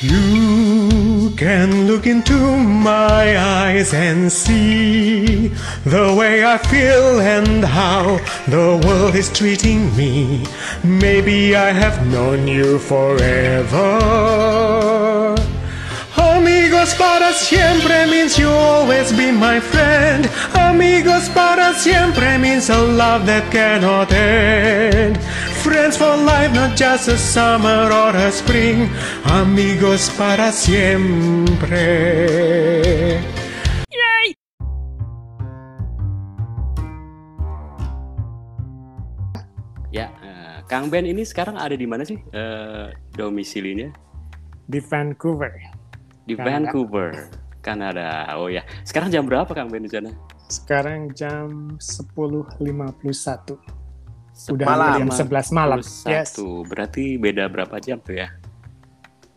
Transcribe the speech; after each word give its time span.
You 0.00 1.34
can 1.36 1.88
look 1.88 2.06
into 2.06 2.38
my 2.56 3.36
eyes 3.36 3.92
and 3.92 4.30
see 4.30 5.48
the 5.84 6.14
way 6.16 6.44
I 6.44 6.56
feel 6.56 7.18
and 7.20 7.64
how 7.64 8.20
the 8.46 8.80
world 8.86 9.16
is 9.16 9.28
treating 9.32 9.96
me. 9.96 10.46
Maybe 10.84 11.56
I 11.56 11.72
have 11.72 12.06
known 12.06 12.46
you 12.46 12.78
forever. 12.78 13.98
Amigos 16.16 16.94
para 16.94 17.32
siempre 17.32 18.06
means 18.06 18.38
you'll 18.38 18.52
always 18.52 19.10
be 19.12 19.32
my 19.32 19.58
friend. 19.58 20.30
Amigos 20.54 21.28
para 21.30 21.74
siempre 21.74 22.38
means 22.38 22.70
a 22.70 22.78
love 22.78 23.26
that 23.26 23.50
cannot 23.50 24.12
end. 24.12 25.18
Friends 25.68 26.00
for 26.00 26.16
life, 26.24 26.48
not 26.56 26.80
just 26.80 27.12
a 27.12 27.18
summer 27.20 27.92
or 27.92 28.16
a 28.16 28.32
spring. 28.32 28.88
Amigos 29.28 30.08
para 30.16 30.48
siempre. 30.48 31.84
Ya, 39.92 40.08
eh, 40.08 40.64
Kang 40.72 40.88
Ben 40.88 41.04
ini 41.04 41.20
sekarang 41.28 41.60
ada 41.60 41.76
di 41.76 41.84
mana 41.84 42.08
sih 42.08 42.16
eh, 42.16 42.88
domisilinya? 43.12 43.92
Di 44.64 44.80
Vancouver. 44.80 45.52
Di 46.24 46.32
Kanada. 46.32 46.72
Vancouver, 46.72 47.12
Kanada. 47.60 48.24
Oh 48.40 48.48
ya, 48.48 48.64
sekarang 48.88 49.12
jam 49.12 49.28
berapa 49.28 49.52
Kang 49.52 49.68
Ben 49.68 49.84
di 49.84 49.92
sana? 49.92 50.16
Sekarang 50.48 51.12
jam 51.12 51.76
10.51. 51.76 53.77
Udah 54.46 54.66
Malam. 54.66 55.10
jam 55.10 55.26
11 55.26 55.50
malam. 55.50 55.80
Yes. 55.82 56.30
Satu, 56.30 56.62
berarti 56.62 57.18
beda 57.18 57.46
berapa 57.46 57.74
jam 57.78 57.98
tuh 57.98 58.14
ya? 58.16 58.30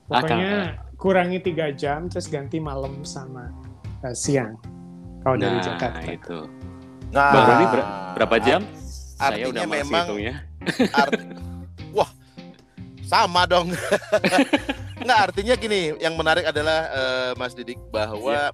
Ah, 0.08 0.22
Kang, 0.22 0.38
Pokoknya 0.38 0.54
kurangi 0.96 1.40
tiga 1.42 1.73
jam 1.73 2.05
terus 2.05 2.28
ganti 2.28 2.62
malam 2.62 3.02
sama 3.02 3.50
eh, 4.02 4.14
siang. 4.14 4.62
Kalau 5.22 5.36
dari 5.36 5.56
nah, 5.56 5.64
Jakarta. 5.64 6.06
itu. 6.06 6.40
Nah, 7.09 7.30
Bang 7.30 7.45
Roni 7.48 7.66
ber- 7.67 7.90
berapa 8.14 8.36
jam? 8.40 8.62
Saya 9.17 9.42
artinya 9.42 9.50
udah 9.50 9.64
masih 9.64 9.73
memang- 9.80 10.06
hitungnya. 10.06 10.36
Art- 10.92 11.23
Wah, 11.92 12.09
sama 13.03 13.42
dong. 13.45 13.73
Nggak, 15.02 15.20
artinya 15.20 15.53
gini, 15.56 15.97
yang 15.97 16.14
menarik 16.14 16.45
adalah 16.45 16.80
eh, 16.88 17.31
Mas 17.34 17.53
Didik 17.53 17.81
bahwa 17.90 18.53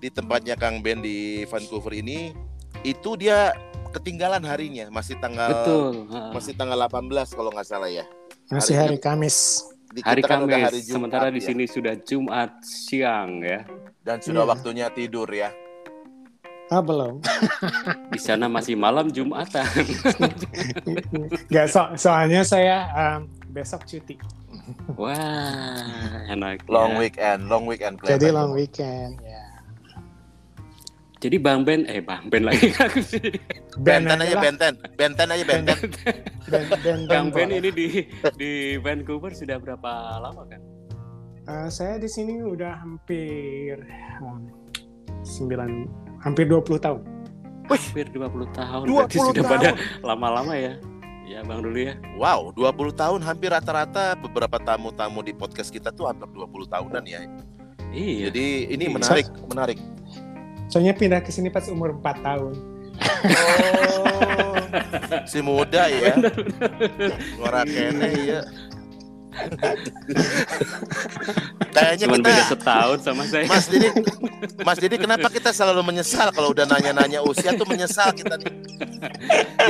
di 0.00 0.08
tempatnya 0.08 0.56
Kang 0.56 0.80
Ben 0.80 1.00
di 1.00 1.44
Vancouver 1.44 1.92
ini 1.92 2.32
itu 2.80 3.16
dia 3.16 3.52
ketinggalan 3.94 4.42
harinya, 4.42 4.90
masih 4.90 5.14
tanggal 5.18 5.50
Betul. 5.50 6.10
masih 6.34 6.52
tanggal 6.58 6.78
18 6.78 7.30
kalau 7.32 7.50
nggak 7.54 7.66
salah 7.66 7.88
ya. 7.88 8.04
Masih 8.50 8.74
hari 8.74 8.96
hari 8.96 8.98
Kamis. 8.98 9.62
Di 9.94 10.02
Hari 10.02 10.26
kan 10.26 10.42
Kamis, 10.42 10.58
hari 10.58 10.80
Jumat 10.82 10.94
sementara 10.98 11.26
di 11.30 11.38
ya. 11.38 11.46
sini 11.46 11.64
sudah 11.70 11.94
Jumat 12.02 12.50
siang 12.66 13.38
ya. 13.40 13.62
dan 14.02 14.18
sudah 14.20 14.42
Iya. 14.44 14.50
waktunya 14.50 14.86
tidur 14.90 15.30
ya. 15.30 15.54
Ah 16.68 16.80
belum. 16.80 17.20
Di 18.12 18.20
sana 18.20 18.48
masih 18.48 18.74
malam 18.74 19.12
Jumatan. 19.12 19.64
Nggak, 21.52 21.66
so- 21.68 21.92
soalnya 21.94 22.40
saya 22.44 22.88
um, 22.92 23.28
besok 23.52 23.84
cuti. 23.84 24.16
Wah, 24.96 26.24
enak. 26.26 26.64
Long 26.66 26.96
ya. 26.96 27.00
weekend, 27.04 27.40
long 27.52 27.64
weekend. 27.68 28.00
Jadi 28.00 28.32
long 28.32 28.56
weekend. 28.56 29.20
Ya. 29.20 29.43
Jadi 31.24 31.40
Bang 31.40 31.64
Ben, 31.64 31.88
eh 31.88 32.04
Bang 32.04 32.28
Ben 32.28 32.44
lagi. 32.44 32.68
Benten 33.86 34.20
aja 34.20 34.36
benten, 34.36 34.76
benten 34.92 35.26
aja 35.32 35.44
benten. 35.48 35.78
Ben, 36.52 36.64
ben, 36.84 36.98
Ben 37.08 37.24
boleh. 37.32 37.64
ini 37.64 37.70
di 37.72 37.86
di 38.40 38.52
Vancouver 38.76 39.32
sudah 39.32 39.56
berapa 39.56 40.20
lama 40.20 40.44
kan? 40.44 40.60
Uh, 41.48 41.68
saya 41.72 41.96
di 41.96 42.12
sini 42.12 42.44
udah 42.44 42.76
hampir 42.76 43.80
um, 44.20 44.52
9 45.24 46.20
hampir 46.20 46.44
20 46.44 46.60
tahun. 46.76 47.00
Hampir 47.72 48.04
20 48.12 48.44
tahun. 48.52 48.84
20 48.84 48.92
Berarti 48.92 49.18
sudah 49.24 49.42
pada 49.48 49.68
tahun. 49.72 50.04
lama-lama 50.04 50.52
ya. 50.60 50.76
Ya 51.24 51.40
Bang 51.40 51.64
dulu 51.64 51.80
ya. 51.80 51.96
Wow, 52.20 52.52
20 52.52 52.92
tahun 53.00 53.24
hampir 53.24 53.48
rata-rata 53.48 54.12
beberapa 54.20 54.60
tamu-tamu 54.60 55.24
di 55.24 55.32
podcast 55.32 55.72
kita 55.72 55.88
tuh 55.88 56.04
hampir 56.04 56.28
20 56.28 56.68
tahunan 56.68 57.04
ya. 57.08 57.24
Iya. 57.96 58.28
Jadi 58.28 58.46
ini 58.76 58.84
Iya. 58.88 58.92
menarik, 58.92 59.26
menarik. 59.48 59.78
Soalnya 60.74 60.90
pindah 60.90 61.22
ke 61.22 61.30
sini 61.30 61.54
pas 61.54 61.62
umur 61.70 61.94
4 62.02 62.02
tahun. 62.18 62.50
Oh, 63.94 64.58
si 65.22 65.38
muda 65.38 65.86
ya. 65.86 66.18
Ngora 67.38 67.62
kene 67.62 68.10
ya. 68.26 68.42
Kayaknya 71.70 72.10
Cuman 72.10 72.18
kita 72.18 72.26
beda 72.26 72.42
setahun 72.50 72.98
sama 73.06 73.22
saya. 73.30 73.46
Mas 73.46 73.70
Didi, 73.70 73.86
Mas 74.66 74.78
Didi 74.82 74.98
kenapa 74.98 75.30
kita 75.30 75.54
selalu 75.54 75.94
menyesal 75.94 76.34
kalau 76.34 76.50
udah 76.50 76.66
nanya-nanya 76.66 77.22
usia 77.22 77.54
tuh 77.54 77.70
menyesal 77.70 78.10
kita 78.10 78.34
nih. 78.34 78.50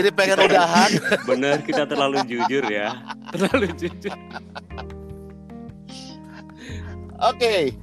Jadi 0.00 0.08
pengen 0.08 0.40
udahan. 0.40 0.88
Bener 1.28 1.60
kita 1.68 1.84
terlalu 1.84 2.24
jujur 2.24 2.64
ya. 2.64 2.96
Terlalu 3.28 3.76
jujur. 3.76 4.16
Oke. 7.20 7.76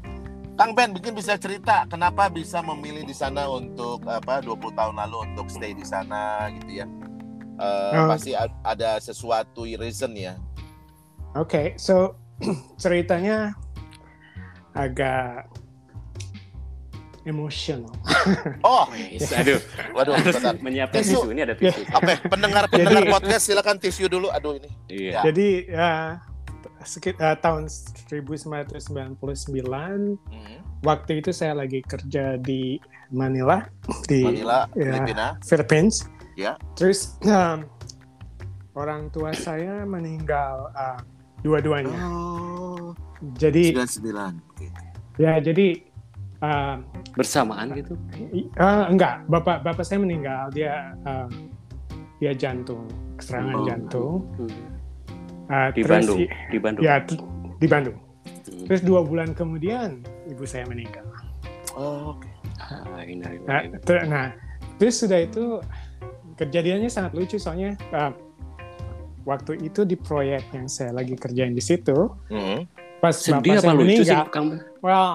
Kang 0.54 0.72
Ben 0.72 0.92
mungkin 0.92 1.14
bisa 1.14 1.36
cerita 1.36 1.86
kenapa 1.86 2.28
bisa 2.28 2.62
memilih 2.62 3.02
di 3.02 3.14
sana 3.14 3.48
untuk 3.48 4.04
apa 4.04 4.40
20 4.40 4.62
tahun 4.72 4.96
lalu 5.00 5.18
untuk 5.32 5.48
stay 5.48 5.72
di 5.72 5.82
sana 5.82 6.52
gitu 6.54 6.84
ya. 6.84 6.88
Eh, 7.58 7.94
Oh. 7.94 8.08
pasti 8.08 8.32
ada 8.38 8.98
sesuatu 8.98 9.66
reason 9.66 10.14
ya. 10.14 10.38
Oke, 11.34 11.74
so 11.76 12.18
ceritanya 12.82 13.54
agak 14.74 15.46
emosional. 17.24 17.94
Oh, 18.66 18.86
Wes, 18.90 19.30
Aduh, 19.34 19.58
waduh, 19.94 20.14
bentar. 20.20 20.54
menyiapkan 20.58 21.02
Tisu. 21.02 21.22
tisu 21.22 21.28
ini 21.34 21.42
ada 21.42 21.54
tisu. 21.58 21.82
Oke, 21.90 22.14
pendengar 22.30 22.66
pendengar 22.70 23.02
Jadi- 23.02 23.14
podcast 23.14 23.44
silakan 23.46 23.78
tisu 23.78 24.06
dulu. 24.06 24.30
Aduh 24.30 24.58
ini. 24.58 24.70
Iya. 24.90 25.26
Jadi 25.26 25.70
uh, 25.74 26.18
uh, 26.82 27.38
tahun 27.38 27.70
1999 28.10 30.18
Hmm. 30.28 30.60
waktu 30.82 31.20
itu 31.20 31.30
saya 31.30 31.54
lagi 31.54 31.80
kerja 31.82 32.36
di 32.36 32.78
Manila 33.10 33.62
di 34.10 34.24
Manila, 34.24 34.66
ya, 34.74 34.84
Filipina. 34.88 35.26
Philippines. 35.44 35.96
Ya. 36.34 36.56
Terus 36.74 37.16
um, 37.22 37.64
orang 38.74 39.10
tua 39.10 39.30
saya 39.32 39.84
meninggal 39.84 40.72
uh, 40.72 41.00
dua-duanya. 41.42 41.98
Oh, 42.08 42.94
Jadi 43.36 43.76
99. 43.76 44.40
Oke. 44.50 44.66
ya 45.20 45.38
jadi 45.38 45.68
uh, 46.40 46.80
Bersamaan 47.14 47.76
gitu. 47.76 47.94
uh, 48.58 48.88
enggak 48.88 49.22
bapak 49.28 49.62
bapak 49.62 49.84
saya 49.84 50.00
meninggal 50.00 50.48
dia 50.50 50.96
uh, 51.04 51.28
dia 52.18 52.32
jantung 52.34 52.88
serangan 53.20 53.54
Oh. 53.60 53.66
jantung. 53.68 54.14
Hmm. 54.40 54.50
Uh, 55.52 55.68
Di 55.76 55.84
terus 55.84 55.92
Bandung. 55.92 56.20
Di 56.48 56.58
Bandung. 56.64 56.84
Ya 56.84 56.96
di 57.60 57.68
Bandung. 57.68 57.98
Hmm. 58.00 58.66
Terus 58.72 58.82
dua 58.82 59.04
bulan 59.04 59.36
kemudian 59.36 60.00
ibu 60.26 60.48
saya 60.48 60.64
meninggal. 60.64 61.04
Oh, 61.76 62.16
oke. 62.16 62.28
Ah, 62.58 63.04
ini, 63.04 63.20
ini, 63.20 63.44
Nah, 63.44 63.60
ini. 63.68 63.76
ter- 63.84 64.08
nah, 64.08 64.32
terus 64.80 64.96
sudah 64.96 65.20
itu 65.20 65.60
kejadiannya 66.40 66.88
sangat 66.88 67.12
lucu 67.14 67.36
soalnya 67.36 67.76
uh, 67.92 68.16
waktu 69.28 69.60
itu 69.62 69.84
di 69.84 70.00
proyek 70.00 70.48
yang 70.56 70.66
saya 70.66 70.96
lagi 70.96 71.14
kerjain 71.14 71.52
di 71.54 71.62
situ 71.62 72.16
Hmm. 72.32 72.64
Sedih 72.64 73.02
pas 73.02 73.18
bapak 73.18 73.52
apa 73.52 73.62
saya 73.62 73.76
lucu 73.76 74.04
sih? 74.06 74.20
Well, 74.80 75.10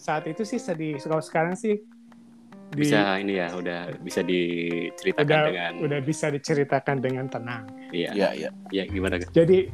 saat 0.00 0.24
itu 0.24 0.42
sih 0.42 0.56
sedih. 0.56 0.96
Kalau 0.98 1.20
sekarang 1.20 1.52
sih 1.54 1.84
di- 2.70 2.86
Bisa 2.86 3.18
ini 3.18 3.34
ya, 3.34 3.50
udah 3.50 3.80
bisa 3.98 4.22
diceritakan 4.22 5.26
udah 5.26 5.42
dengan 5.44 5.72
udah 5.82 6.00
bisa 6.00 6.26
diceritakan 6.28 6.96
dengan 6.98 7.26
tenang. 7.26 7.64
iya. 7.90 8.10
Iya, 8.14 8.28
iya. 8.32 8.50
Iya, 8.70 8.84
gimana? 8.86 9.18
Jadi 9.18 9.66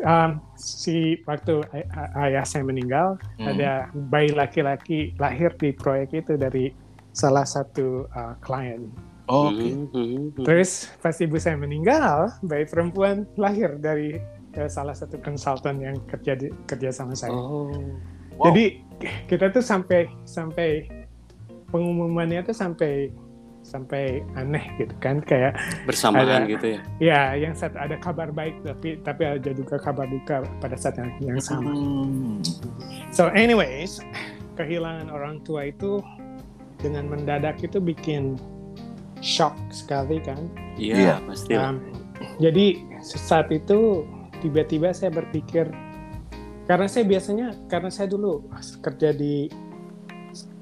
um, 0.00 0.30
si 0.54 1.18
waktu 1.22 1.60
ay- 1.70 1.88
ay- 1.90 2.12
ayah 2.30 2.44
saya 2.46 2.62
meninggal 2.62 3.18
Hmm. 3.36 3.50
ada 3.50 3.90
bayi 4.08 4.30
laki-laki 4.30 5.10
lahir 5.16 5.50
di 5.54 5.74
proyek 5.74 6.14
itu 6.16 6.38
dari 6.38 6.70
salah 7.10 7.42
satu 7.42 8.06
uh, 8.08 8.34
klien. 8.38 8.86
Oh, 9.26 9.50
oke. 9.50 9.58
Hmm, 9.58 9.86
hmm, 9.90 10.08
hmm. 10.38 10.44
Terus 10.46 10.86
pas 11.02 11.18
ibu 11.18 11.34
saya 11.36 11.58
meninggal, 11.58 12.30
bayi 12.40 12.62
perempuan 12.62 13.26
lahir 13.34 13.74
dari 13.76 14.14
eh, 14.54 14.70
salah 14.70 14.94
satu 14.94 15.18
konsultan 15.18 15.82
yang 15.82 15.98
kerja 16.06 16.38
di, 16.38 16.46
kerja 16.64 16.94
sama 16.94 17.12
saya. 17.12 17.34
Oh. 17.34 17.74
Wow. 18.38 18.48
Jadi 18.48 18.80
kita 19.26 19.50
tuh 19.50 19.60
sampai 19.60 20.06
sampai 20.22 20.86
pengumumannya 21.76 22.40
tuh 22.40 22.56
sampai 22.56 23.12
sampai 23.66 24.22
aneh 24.38 24.62
gitu 24.78 24.94
kan 25.02 25.18
kayak 25.26 25.58
Bersamaan 25.84 26.46
Ada. 26.46 26.48
gitu 26.48 26.66
ya. 26.78 26.80
ya 27.02 27.22
yang 27.34 27.52
satu 27.52 27.74
ada 27.76 27.98
kabar 27.98 28.30
baik 28.30 28.62
tapi 28.62 28.96
tapi 29.02 29.26
ada 29.26 29.50
juga 29.52 29.76
kabar 29.82 30.06
duka 30.06 30.46
pada 30.62 30.78
saat 30.78 30.96
yang, 31.02 31.10
yang 31.20 31.40
sama. 31.42 31.74
Hmm. 31.74 32.38
So 33.10 33.26
anyways, 33.34 33.98
kehilangan 34.54 35.10
orang 35.10 35.42
tua 35.42 35.74
itu 35.74 35.98
dengan 36.78 37.10
mendadak 37.10 37.58
itu 37.58 37.82
bikin 37.82 38.38
shock 39.18 39.52
sekali 39.74 40.22
kan. 40.22 40.38
Iya, 40.78 40.94
Iya. 40.94 41.14
pasti. 41.26 41.52
lah. 41.58 41.74
Um, 41.74 41.76
jadi 42.38 42.78
saat 43.02 43.50
itu 43.50 44.06
tiba-tiba 44.40 44.94
saya 44.94 45.10
berpikir 45.10 45.66
karena 46.70 46.86
saya 46.86 47.02
biasanya 47.02 47.50
karena 47.66 47.90
saya 47.90 48.10
dulu 48.14 48.46
kerja 48.78 49.10
di 49.10 49.50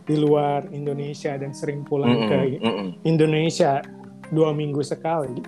di 0.05 0.17
luar 0.17 0.69
Indonesia 0.71 1.33
dan 1.37 1.56
sering 1.56 1.81
pulang 1.83 2.29
ke 2.29 2.37
Mm-mm, 2.37 2.61
mm-mm. 2.61 2.89
Indonesia 3.05 3.81
dua 4.29 4.53
minggu 4.53 4.85
sekali. 4.85 5.41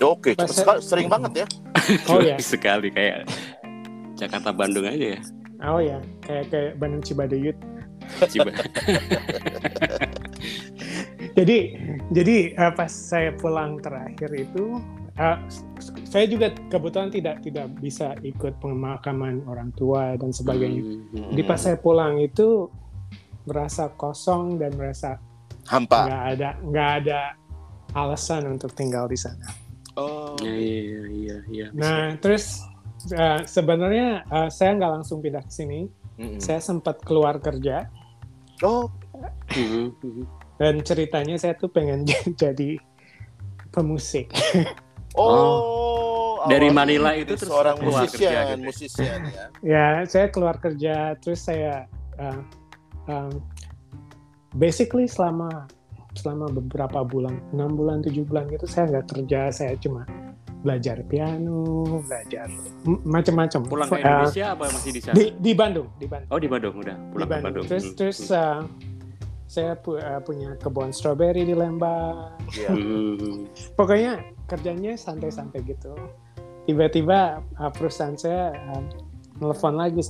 Oke, 0.00 0.32
Pas 0.32 0.48
sekali- 0.48 0.80
sering 0.80 1.08
banget 1.10 1.44
ya. 1.44 1.46
Oh 2.08 2.20
ya, 2.20 2.36
sekali 2.38 2.88
kayak 2.88 3.28
Jakarta 4.14 4.50
Bandung 4.50 4.86
aja 4.86 5.16
ya. 5.16 5.20
oh 5.66 5.82
ya, 5.82 5.98
kayak 6.22 6.44
kayak 6.50 6.72
Bandung 6.78 7.02
Cibaduyut. 7.02 7.56
Ciba. 8.30 8.48
Jadi 11.38 11.58
jadi 12.10 12.36
eh, 12.50 12.72
pas 12.74 12.90
saya 12.90 13.30
pulang 13.30 13.78
terakhir 13.78 14.26
itu 14.34 14.82
eh, 15.14 15.38
saya 16.02 16.26
juga 16.26 16.50
kebetulan 16.66 17.14
tidak 17.14 17.46
tidak 17.46 17.70
bisa 17.78 18.18
ikut 18.26 18.58
pemakaman 18.58 19.46
orang 19.46 19.70
tua 19.78 20.18
dan 20.18 20.34
sebagainya. 20.34 20.82
Hmm. 20.82 21.30
Jadi 21.30 21.42
pas 21.46 21.60
saya 21.62 21.78
pulang 21.78 22.18
itu 22.18 22.66
merasa 23.48 23.88
kosong 23.96 24.60
dan 24.60 24.76
merasa 24.76 25.16
Hampa. 25.66 26.04
nggak 26.06 26.24
ada 26.36 26.48
nggak 26.60 26.90
ada 27.02 27.20
alasan 27.96 28.44
untuk 28.52 28.76
tinggal 28.76 29.08
di 29.08 29.16
sana. 29.16 29.48
Oh. 29.96 30.36
Iya 30.38 30.54
iya 30.54 31.02
iya 31.08 31.36
iya. 31.48 31.66
Nah 31.72 32.12
terus 32.20 32.60
eh, 33.08 33.40
sebenarnya 33.42 34.22
eh, 34.22 34.48
saya 34.52 34.76
nggak 34.76 34.92
langsung 35.00 35.18
pindah 35.18 35.42
ke 35.42 35.50
sini. 35.50 35.88
Mm-mm. 36.18 36.38
Saya 36.38 36.58
sempat 36.58 37.00
keluar 37.02 37.38
kerja 37.38 37.86
Oh, 38.58 38.90
Mhm, 39.54 39.94
mhm. 40.02 40.24
dan 40.58 40.82
ceritanya 40.82 41.38
saya 41.38 41.54
tuh 41.54 41.70
pengen 41.70 42.02
jadi 42.42 42.74
pemusik. 43.70 44.26
oh. 45.14 46.42
Dari 46.46 46.70
awalnya 46.70 46.74
Manila 46.74 47.10
itu 47.14 47.34
terus 47.34 47.50
seorang 47.50 47.76
keluar 47.78 48.06
kerja 48.06 48.54
musisian, 48.58 49.18
gitu 49.26 49.34
ya? 49.34 49.46
ya. 49.62 49.86
ya 49.98 50.06
saya 50.06 50.26
keluar 50.30 50.54
kerja 50.58 51.18
terus 51.18 51.42
saya 51.42 51.86
uh, 52.14 52.38
um, 53.08 53.32
basically 54.54 55.04
selama 55.04 55.66
selama 56.14 56.48
beberapa 56.50 57.02
bulan 57.02 57.36
enam 57.50 57.74
bulan 57.74 58.00
tujuh 58.00 58.24
bulan 58.24 58.48
gitu 58.48 58.64
saya 58.64 58.88
nggak 58.90 59.06
kerja 59.08 59.40
saya 59.50 59.72
cuma 59.76 60.02
belajar 60.58 60.98
piano 61.04 61.86
belajar 62.02 62.50
macam-macam 63.04 63.60
Pulang 63.62 63.86
ke 63.86 63.94
Uh, 63.94 64.02
Indonesia 64.02 64.46
apa 64.50 64.64
masih 64.68 64.90
di 64.90 65.00
sana? 65.00 65.14
di 65.14 65.24
di 65.32 65.52
Bandung 65.52 65.86
di 65.94 66.06
Bandung, 66.06 66.28
Oh 66.28 66.38
di 66.38 66.48
Bandung 66.48 66.74
udah 66.76 66.96
di 66.96 67.06
pulang 67.08 67.28
ke 67.28 67.32
Bandung. 67.32 67.44
Bandung. 67.54 67.64
terus 67.64 67.84
Hmm, 67.84 67.94
terus 67.94 68.18
uh, 68.28 68.60
saya 69.46 69.72
pu- 69.78 69.96
uh, 69.96 70.20
punya 70.20 70.58
kebun 70.58 70.90
strawberry 70.90 71.42
di 71.42 71.54
Lembang 71.54 72.34
Iya. 72.50 72.68
Hmm. 72.74 73.46
pokoknya 73.74 74.12
kerjanya 74.44 74.92
santai-santai 74.94 75.62
gitu 75.62 75.94
tiba-tiba 76.64 77.38
uh, 77.54 77.70
perusahaan 77.70 78.18
saya 78.18 78.50
uh, 78.50 78.82
telepon 79.38 79.78
lagi 79.78 80.02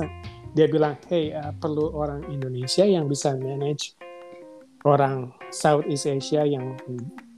dia 0.53 0.67
bilang 0.67 0.97
hey 1.07 1.31
uh, 1.31 1.53
perlu 1.53 1.93
orang 1.93 2.25
Indonesia 2.29 2.83
yang 2.83 3.07
bisa 3.07 3.35
manage 3.35 3.95
orang 4.83 5.33
Southeast 5.51 6.07
Asia 6.07 6.45
yang 6.45 6.77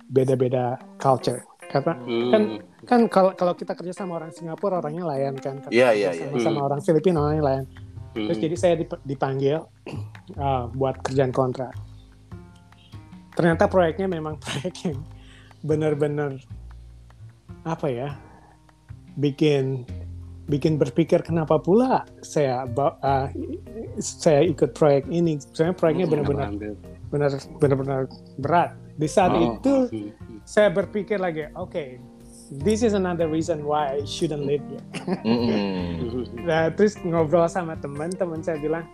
beda-beda 0.06 0.78
culture 0.96 1.42
karena 1.70 1.94
Hmm. 2.02 2.30
Kan- 2.30 2.50
kan 2.80 3.00
kalau 3.06 3.30
kalau 3.32 3.54
kita 3.54 3.74
kerja 3.74 3.94
sama 3.94 4.18
orang 4.18 4.34
Singapura 4.34 4.80
orangnya 4.80 5.06
layan 5.06 5.36
kan 5.36 5.60
Kalau 5.60 5.70
Iya, 5.70 5.92
kerja 5.92 6.10
iya, 6.10 6.26
sama, 6.32 6.38
sama 6.40 6.58
Hmm. 6.58 6.66
orang 6.66 6.80
Filipina 6.80 7.18
orangnya 7.20 7.44
layan 7.44 7.66
Hmm. 8.10 8.26
Terus 8.26 8.38
jadi 8.42 8.56
saya 8.58 8.74
dip- 8.74 9.04
dipanggil 9.06 9.62
uh, 10.34 10.66
buat 10.74 10.98
kerjaan 10.98 11.30
kontrak. 11.30 11.70
Ternyata 13.38 13.70
proyeknya 13.70 14.10
memang 14.10 14.34
proyek 14.42 14.90
yang 14.90 14.98
benar-benar 15.62 16.34
apa 17.62 17.86
ya, 17.86 18.18
bikin 19.14 19.86
bikin 20.50 20.74
berpikir 20.76 21.22
kenapa 21.22 21.62
pula 21.62 22.02
saya 22.20 22.66
uh, 22.66 23.30
saya 24.02 24.42
ikut 24.42 24.74
proyek 24.74 25.06
ini. 25.06 25.38
Soalnya 25.54 25.78
proyeknya 25.78 26.06
Hmm, 26.10 26.12
benar-benar 26.18 26.50
benar 27.10 27.30
benar-benar 27.62 28.00
berat. 28.36 28.70
Di 28.98 29.06
saat 29.06 29.32
Oh. 29.32 29.56
itu 29.56 29.74
Hmm. 29.88 30.10
saya 30.42 30.68
berpikir 30.68 31.16
lagi, 31.16 31.46
oke, 31.54 32.02
this 32.60 32.82
is 32.82 32.92
another 32.92 33.30
reason 33.30 33.62
why 33.62 33.94
I 33.96 34.02
shouldn't 34.02 34.42
live 34.44 34.62
here. 34.66 34.84
Hmm. 35.22 36.26
Nah, 36.50 36.68
terus 36.74 36.98
ngobrol 37.00 37.46
sama 37.46 37.78
teman, 37.78 38.10
teman 38.10 38.42
saya 38.42 38.58
bilang, 38.58 38.84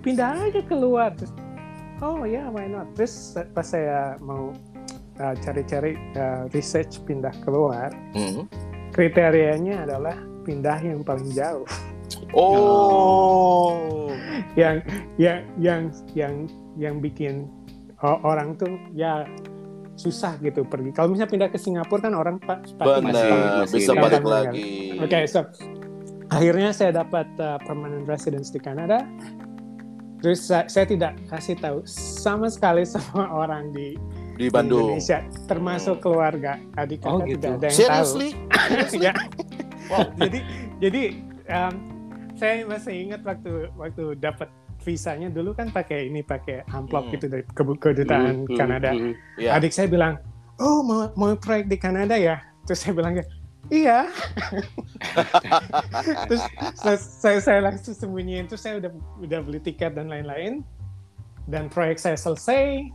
pindah 0.00 0.38
aja 0.38 0.62
keluar. 0.64 1.10
Terus, 1.18 1.32
oh 1.98 2.22
ya, 2.22 2.46
why 2.48 2.70
not? 2.70 2.94
Terus 2.94 3.34
pas 3.50 3.66
saya 3.66 4.14
mau 4.22 4.54
uh, 5.18 5.34
cari-cari 5.42 5.98
uh, 6.14 6.46
research 6.54 7.02
pindah 7.02 7.34
keluar, 7.42 7.90
Mm. 8.14 8.46
kriterianya 8.94 9.82
adalah 9.84 10.14
pindah 10.44 10.78
yang 10.78 11.00
paling 11.00 11.26
jauh, 11.30 11.64
Oh. 12.30 14.12
yang 14.54 14.84
yang 15.16 15.40
yang 15.56 15.82
yang 16.12 16.34
yang 16.74 16.94
bikin 16.98 17.48
orang 18.02 18.54
tuh 18.54 18.68
ya 18.92 19.24
susah 19.94 20.36
gitu 20.38 20.62
pergi. 20.62 20.90
Kalau 20.90 21.08
misalnya 21.08 21.30
pindah 21.30 21.48
ke 21.48 21.56
Singapura 21.56 22.02
kan 22.02 22.12
orang 22.12 22.36
pa- 22.36 22.60
pasti 22.60 23.00
Masih- 23.00 23.30
masih 23.62 23.74
bisa 23.74 23.90
ini. 23.90 24.00
balik 24.00 24.20
Gampang 24.20 24.34
lagi. 24.34 24.68
Oke, 24.98 25.18
so 25.24 25.40
akhirnya 26.28 26.70
saya 26.70 26.90
dapat 26.92 27.30
uh, 27.38 27.62
permanent 27.62 28.04
residence 28.04 28.50
di 28.50 28.58
Kanada. 28.58 29.06
Terus 30.18 30.40
sa- 30.42 30.66
saya 30.66 30.84
tidak 30.84 31.14
kasih 31.28 31.54
tahu 31.54 31.86
sama 31.86 32.48
sekali 32.48 32.82
sama 32.90 33.30
orang 33.30 33.70
di 33.70 33.94
Di 34.34 34.50
Bandung. 34.50 34.90
Indonesia, 34.90 35.22
termasuk 35.46 36.02
keluarga 36.02 36.58
adik 36.74 37.06
Oh, 37.06 37.22
kakak 37.22 37.26
gitu. 37.30 37.38
tidak 37.38 37.54
ada 37.54 37.64
yang 37.64 37.76
Seriously? 37.78 38.30
tahu. 38.34 38.98
ya, 38.98 39.12
Wow. 39.88 40.08
jadi 40.24 40.38
jadi 40.80 41.02
um, 41.48 41.74
saya 42.34 42.66
masih 42.66 42.94
ingat 43.08 43.20
waktu 43.22 43.68
waktu 43.74 44.18
dapat 44.18 44.50
visanya 44.82 45.32
dulu 45.32 45.56
kan 45.56 45.70
pakai 45.70 46.12
ini 46.12 46.20
pakai 46.20 46.60
amplop 46.68 47.08
Hmm. 47.08 47.12
gitu 47.16 47.26
dari 47.30 47.44
kedutaan 47.56 48.44
Hmm, 48.44 48.46
hmm, 48.48 48.58
Kanada. 48.58 48.90
hmm. 48.92 49.12
Ya. 49.40 49.56
Adik 49.56 49.72
saya 49.72 49.88
bilang, 49.88 50.20
oh 50.60 50.84
mau 50.84 51.08
mau 51.16 51.32
proyek 51.34 51.72
di 51.72 51.78
Kanada 51.80 52.18
ya? 52.18 52.42
Terus 52.64 52.84
saya 52.84 52.92
bilang, 52.92 53.16
iya. 53.72 54.08
Terus 56.28 56.42
saya, 56.76 56.98
saya 56.98 57.38
saya 57.40 57.60
langsung 57.64 57.94
sembunyiin. 57.96 58.44
Terus 58.44 58.60
saya 58.60 58.80
udah 58.80 58.90
udah 59.20 59.38
beli 59.40 59.60
tiket 59.60 59.96
dan 59.96 60.08
lain-lain. 60.08 60.60
Dan 61.44 61.68
proyek 61.68 62.00
saya 62.00 62.16
selesai. 62.16 62.88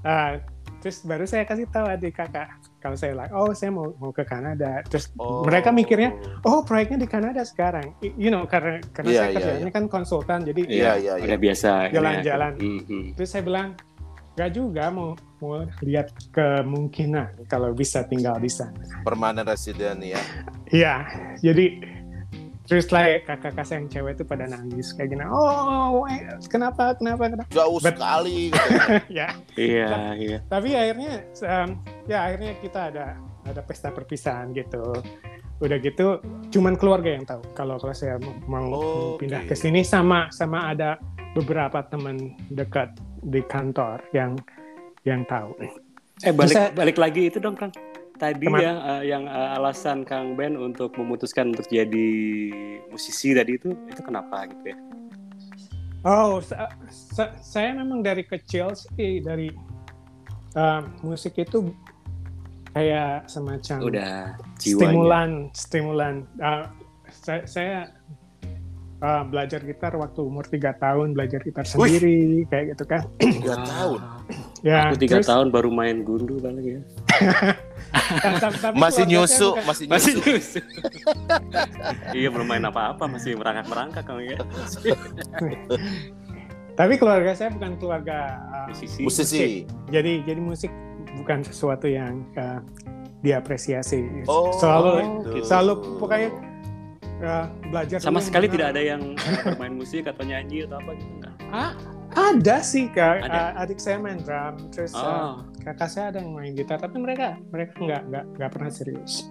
Ah, 0.00 0.40
terus 0.80 1.02
baru 1.02 1.24
saya 1.24 1.44
kasih 1.44 1.66
tahu 1.68 1.84
adik 1.84 2.16
kakak. 2.16 2.48
Kalau 2.86 2.94
saya 2.94 3.12
like, 3.18 3.34
oh 3.34 3.50
saya 3.50 3.74
mau 3.74 3.90
mau 3.98 4.14
ke 4.14 4.22
Kanada. 4.22 4.78
Terus 4.86 5.10
Oh. 5.18 5.42
mereka 5.42 5.74
mikirnya, 5.74 6.14
oh 6.46 6.62
proyeknya 6.62 7.02
di 7.02 7.08
Kanada 7.10 7.42
sekarang. 7.42 7.98
You 8.14 8.30
know 8.30 8.46
karena 8.46 8.78
karena 8.94 9.10
Iya, 9.10 9.18
saya 9.18 9.26
iya, 9.26 9.36
kerjanya 9.42 9.72
kan 9.74 9.84
konsultan. 9.90 10.46
Jadi 10.46 10.60
Iya, 10.70 10.92
iya, 11.02 11.12
iya. 11.18 11.24
Udah 11.26 11.38
biasa 11.42 11.70
ini 11.70 11.90
ya. 11.90 11.94
Jalan-jalan. 11.98 12.52
Hmm, 12.62 12.80
hmm. 12.86 13.04
Terus 13.18 13.28
saya 13.34 13.42
bilang, 13.42 13.68
nggak 14.38 14.50
juga 14.54 14.84
mau 14.94 15.18
mau 15.42 15.66
lihat 15.82 16.14
kemungkinan 16.30 17.50
kalau 17.50 17.74
bisa 17.74 18.06
tinggal 18.06 18.38
di 18.38 18.48
sana. 18.52 18.78
Permanen 19.02 19.42
resident 19.42 19.98
ya. 19.98 20.22
Iya, 20.70 20.94
jadi 21.42 21.66
terus 22.66 22.86
lah 22.90 23.22
kakak-kakak 23.22 23.64
saya 23.64 23.78
yang 23.80 23.88
cewek 23.88 24.12
itu 24.18 24.24
pada 24.26 24.44
nangis 24.44 24.90
kayak 24.92 25.14
gini. 25.14 25.22
Oh, 25.24 26.02
eh, 26.06 26.26
kenapa, 26.50 26.92
kenapa, 26.98 27.30
kenapa? 27.30 27.50
Jauh 27.50 27.78
Bet- 27.78 27.96
sekali. 27.96 28.50
gitu. 28.52 28.60
ya, 29.08 29.28
Iya 29.54 29.88
iya. 30.18 30.38
tapi 30.46 30.74
akhirnya, 30.74 31.24
um, 31.46 31.68
ya 32.04 32.18
akhirnya 32.26 32.52
kita 32.60 32.80
ada 32.90 33.06
ada 33.46 33.60
pesta 33.62 33.94
perpisahan 33.94 34.50
gitu. 34.52 34.82
Udah 35.56 35.80
gitu, 35.80 36.20
cuman 36.52 36.76
keluarga 36.76 37.16
yang 37.16 37.24
tahu 37.24 37.40
kalau 37.56 37.80
kalau 37.80 37.96
saya 37.96 38.20
mau, 38.44 38.68
Oke. 39.16 39.24
pindah 39.24 39.48
ke 39.48 39.56
sini 39.56 39.80
sama 39.80 40.28
sama 40.28 40.68
ada 40.68 41.00
beberapa 41.32 41.80
teman 41.88 42.36
dekat 42.52 42.92
di 43.24 43.40
kantor 43.46 44.04
yang 44.12 44.36
yang 45.08 45.24
tahu. 45.24 45.56
Eh 45.62 46.32
balik 46.32 46.52
Terus 46.52 46.72
balik 46.76 46.96
lagi 47.00 47.32
itu 47.32 47.40
dong 47.40 47.56
Kang. 47.56 47.72
Tadi 48.16 48.40
Ke 48.40 48.50
mana? 48.50 48.62
yang 48.62 48.78
eh, 48.80 49.02
yang 49.06 49.22
eh, 49.24 49.48
alasan 49.54 50.00
Kang 50.02 50.34
Ben 50.34 50.56
untuk 50.56 50.96
memutuskan 50.96 51.52
untuk 51.52 51.68
jadi 51.68 52.08
musisi 52.88 53.30
tadi 53.30 53.54
itu 53.54 53.76
itu 53.86 54.00
kenapa 54.00 54.48
gitu 54.48 54.72
ya? 54.72 54.76
Oh, 56.00 56.38
sa- 56.38 56.70
sa- 56.88 57.34
saya 57.36 57.74
memang 57.74 58.00
dari 58.00 58.22
kecil 58.22 58.72
sih 58.72 59.18
dari 59.18 59.50
uh, 60.54 60.80
musik 61.02 61.34
itu 61.34 61.74
kayak 62.70 63.26
semacam 63.26 63.76
Udah 63.82 64.14
jiwanya. 64.56 64.86
stimulan, 64.86 65.30
stimulan. 65.50 66.14
Uh, 66.38 66.64
saya, 67.10 67.42
saya 67.44 67.76
uh, 69.02 69.26
belajar 69.26 69.58
gitar 69.60 69.92
waktu 69.92 70.20
umur 70.22 70.46
tiga 70.46 70.78
tahun, 70.78 71.10
belajar 71.10 71.42
gitar 71.42 71.66
sendiri 71.66 72.46
kayak 72.46 72.72
gitu 72.72 72.84
kan. 72.86 73.02
Tiga 73.18 73.52
Wah, 73.52 73.66
tahun. 73.66 74.00
Ya, 74.62 74.76
Aku 74.86 74.94
tiga 74.96 75.18
terus- 75.18 75.26
tahun 75.26 75.50
baru 75.50 75.68
main 75.68 76.00
gundu 76.00 76.38
paling 76.38 76.64
ya. 76.70 76.80
Masih 77.96 78.76
keluarga 78.76 78.90
saya 78.90 79.06
nyusu, 79.08 79.48
masih 79.64 79.84
Masih 79.88 80.12
nyusu. 80.16 80.30
nyusu. 80.30 80.60
iya 82.18 82.28
belum 82.30 82.46
main 82.46 82.64
apa-apa 82.64 83.04
masih 83.08 83.36
merangkak-merangkak 83.36 84.04
Kang 84.04 84.20
ya. 84.22 84.38
Tapi 86.78 87.00
keluarga 87.00 87.32
saya 87.32 87.48
bukan 87.48 87.80
keluarga 87.80 88.36
uh, 88.52 88.66
Musisi. 88.68 89.00
Musisi. 89.00 89.64
jadi 89.88 90.20
jadi 90.28 90.40
musik 90.42 90.68
bukan 91.16 91.40
sesuatu 91.40 91.88
yang 91.88 92.20
uh, 92.36 92.60
diapresiasi. 93.24 94.28
Oh, 94.28 94.52
selalu 94.60 95.24
gitu. 95.32 95.48
selalu 95.48 95.72
pokoknya 95.96 96.28
uh, 97.24 97.46
belajar 97.72 97.98
Sama 98.04 98.20
sekali 98.20 98.46
tidak 98.52 98.76
ada 98.76 98.82
yang 98.84 99.16
uh, 99.16 99.40
bermain 99.52 99.72
musik 99.72 100.04
atau 100.04 100.22
nyanyi 100.26 100.68
atau 100.68 100.76
apa 100.78 100.90
gitu 101.00 101.12
enggak? 101.16 101.34
Ah, 101.48 101.72
ada 102.16 102.56
sih 102.60 102.92
kak 102.92 103.24
Ada? 103.24 103.56
Uh, 103.56 103.62
adik 103.64 103.78
saya 103.80 103.96
main 103.96 104.20
drum 104.20 104.68
terus 104.72 104.92
uh, 104.92 105.00
Oh, 105.00 105.32
kakak 105.66 105.90
saya 105.90 106.06
ada 106.08 106.18
yang 106.18 106.30
main 106.30 106.54
gitar 106.54 106.78
tapi 106.78 106.96
mereka 106.96 107.34
mereka 107.50 107.74
nggak 107.76 108.02
nggak 108.06 108.24
nggak 108.36 108.50
pernah 108.50 108.70
serius 108.70 109.26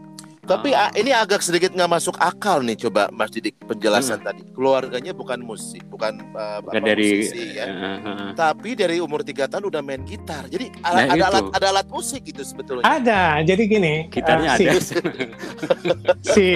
Tapi 0.45 0.69
Ah. 0.69 0.93
ini 0.93 1.09
agak 1.09 1.41
sedikit 1.41 1.73
nggak 1.73 1.89
masuk 1.89 2.21
akal 2.21 2.61
nih 2.61 2.77
coba 2.77 3.09
Mas 3.09 3.33
Didik 3.33 3.57
penjelasan 3.65 4.21
tadi. 4.21 4.45
Keluarganya 4.53 5.09
bukan 5.11 5.41
musik, 5.41 5.81
bukan 5.89 6.21
uh, 6.37 6.61
bukan 6.61 6.81
apa, 6.81 6.85
dari 6.85 7.25
musisi 7.25 7.57
ya. 7.57 7.65
uh, 7.65 7.73
uh, 7.73 7.97
uh. 7.97 8.29
Tapi 8.37 8.77
dari 8.77 9.01
umur 9.01 9.25
tiga 9.25 9.49
tahun 9.49 9.73
udah 9.73 9.81
main 9.81 10.05
gitar. 10.05 10.45
Jadi 10.45 10.69
Nah, 10.77 11.01
ada 11.01 11.17
itu. 11.17 11.25
alat 11.25 11.43
ada 11.49 11.67
alat 11.73 11.87
musik 11.89 12.21
gitu 12.21 12.45
sebetulnya. 12.45 12.85
ada 12.85 13.41
jadi 13.41 13.63
gini 13.65 13.93
gitarnya 14.13 14.53
uh, 14.53 14.57
si, 14.61 14.65
ada. 14.69 14.79
si 16.37 16.47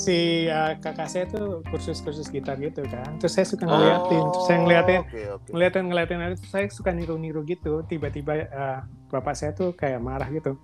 si 0.00 0.16
uh, 0.46 0.72
kakak 0.78 1.06
saya 1.06 1.28
tuh 1.28 1.60
kursus-kursus 1.68 2.24
gitar 2.26 2.56
gitu 2.56 2.80
kan 2.84 3.20
terus 3.20 3.36
saya 3.36 3.44
suka 3.44 3.68
ngeliatin 3.68 4.22
terus 4.26 4.44
saya 4.46 4.58
ngeliatin 4.58 5.00
Oke, 5.02 5.20
oke. 5.28 5.48
ngeliatin 5.50 5.84
ngeliatin 5.86 6.16
terus 6.32 6.42
saya 6.46 6.64
suka 6.68 6.90
niru-niru 6.90 7.44
gitu 7.44 7.84
tiba-tiba 7.84 8.48
uh, 8.48 8.78
bapak 9.08 9.34
saya 9.34 9.52
tuh 9.52 9.70
kayak 9.72 10.00
marah 10.00 10.24
gitu 10.26 10.56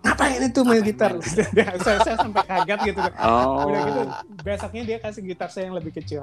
ngapain 0.00 0.38
itu 0.40 0.60
main 0.62 0.82
gitar 0.82 1.10
main 1.12 1.78
saya, 1.82 1.98
saya 1.98 2.16
sampai 2.16 2.46
kaget 2.46 2.78
gitu 2.86 3.00
Oh. 3.18 3.66
udah 3.66 3.80
gitu 3.82 4.00
besoknya 4.40 4.82
dia 4.84 4.98
kasih 5.00 5.22
gitar 5.24 5.48
saya 5.48 5.66
yang 5.66 5.74
lebih 5.74 5.90
kecil 5.92 6.22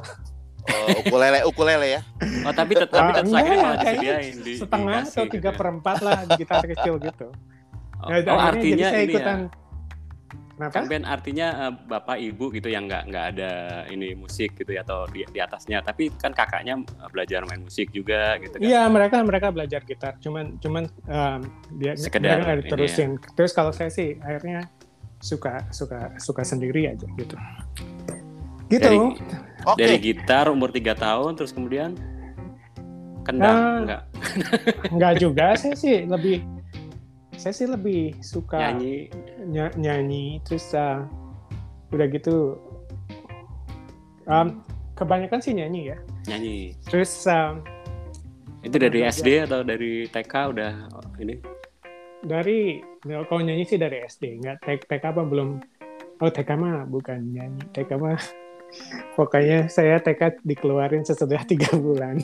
Oh, 0.63 0.87
ukulele 0.95 1.43
ukulele 1.43 1.87
ya. 1.91 2.01
Oh, 2.47 2.55
tapi 2.55 2.71
tet- 2.71 2.87
tapi 2.87 3.03
Ah, 3.03 3.19
tetap 3.19 3.35
akhirnya 3.35 3.59
malah 3.59 3.83
disediain 3.83 4.35
di 4.39 4.53
setengah 4.55 4.95
dikasih 4.95 5.11
atau 5.11 5.23
gitu 5.25 5.33
tiga 5.35 5.51
ya. 5.51 5.57
perempat 5.59 5.97
lah 5.99 6.17
gitar 6.31 6.63
kecil 6.65 6.93
gitu 7.03 7.27
Oh, 7.99 8.07
Nah, 8.07 8.19
oh, 8.23 8.39
artinya 8.41 8.71
jadi 8.73 8.83
saya 8.85 9.01
ini 9.01 9.11
ikutan 9.11 9.37
ya. 9.37 9.62
Kenapa 10.63 10.79
Kang 10.79 10.87
Ben 10.87 11.03
artinya 11.03 11.47
eh, 11.67 11.73
bapak 11.75 12.17
ibu 12.23 12.47
gitu 12.55 12.71
yang 12.71 12.87
nggak 12.87 13.03
nggak 13.11 13.25
ada 13.35 13.51
ini 13.91 14.15
musik 14.15 14.55
gitu 14.55 14.71
ya 14.71 14.87
atau 14.87 15.03
di, 15.11 15.27
di 15.27 15.39
atasnya 15.43 15.83
tapi 15.83 16.07
kan 16.15 16.31
kakaknya 16.31 16.79
eh, 16.79 17.09
belajar 17.11 17.43
main 17.43 17.59
musik 17.67 17.91
juga 17.91 18.39
gitu 18.39 18.55
kan. 18.55 18.63
Iya 18.63 18.87
mereka 18.87 19.19
mereka 19.27 19.47
belajar 19.51 19.83
gitar, 19.83 20.15
cuman 20.23 20.55
cuman 20.63 20.87
um, 21.11 21.39
dia 21.75 21.99
Sekedar 21.99 22.39
mereka 22.39 22.43
nggak 22.47 22.55
ini 22.55 22.63
ya. 22.63 22.63
diterusin. 22.63 23.09
Terus 23.35 23.51
kalau 23.51 23.75
saya 23.75 23.91
sih 23.91 24.15
akhirnya 24.23 24.71
suka 25.19 25.67
suka 25.75 26.15
suka 26.15 26.47
sendiri 26.47 26.87
aja 26.87 27.07
gitu. 27.19 27.35
Gitu. 28.71 28.87
Dari 28.87 28.97
Oke. 29.67 29.79
dari 29.79 29.95
gitar 29.99 30.47
umur 30.47 30.71
3 30.71 30.95
tahun 30.95 31.31
terus 31.35 31.51
kemudian 31.51 31.95
kendang 33.23 33.55
Ah, 33.55 33.75
enggak 33.79 34.01
Nggak 34.91 35.13
juga 35.19 35.45
saya 35.55 35.75
sih 35.75 36.03
lebih 36.03 36.43
saya 37.37 37.53
sih 37.53 37.67
lebih 37.67 38.17
suka 38.21 38.57
nyanyi 38.59 39.09
ny- 39.43 39.75
nyanyi 39.77 40.25
terus 40.45 40.71
uh, 40.77 41.03
udah 41.93 42.07
gitu 42.09 42.57
um, 44.25 44.61
kebanyakan 44.93 45.39
sih 45.41 45.53
nyanyi 45.57 45.93
ya. 45.93 45.97
nyanyi. 46.29 46.77
Terus 46.87 47.11
um, 47.27 47.61
itu 48.63 48.75
dari. 48.79 49.03
SD 49.03 49.49
atau 49.49 49.61
dari 49.65 50.07
TK 50.07 50.33
udah 50.55 50.71
ini? 51.19 51.35
Dari 52.23 52.79
kalau 53.03 53.41
nyanyi 53.43 53.67
sih 53.67 53.75
dari 53.75 53.99
SD 54.05 54.39
nggak 54.39 54.57
TK, 54.63 54.81
TK 54.87 55.03
apa 55.11 55.21
belum? 55.27 55.59
Oh 56.23 56.31
TK 56.31 56.49
mah 56.55 56.87
bukan 56.87 57.19
nyanyi. 57.33 57.61
TK 57.75 57.91
mah 57.99 58.15
pokoknya 59.17 59.67
saya 59.67 59.99
TK 59.99 60.41
dikeluarin 60.45 61.03
sesudah 61.03 61.43
tiga 61.51 61.73
bulan. 61.75 62.21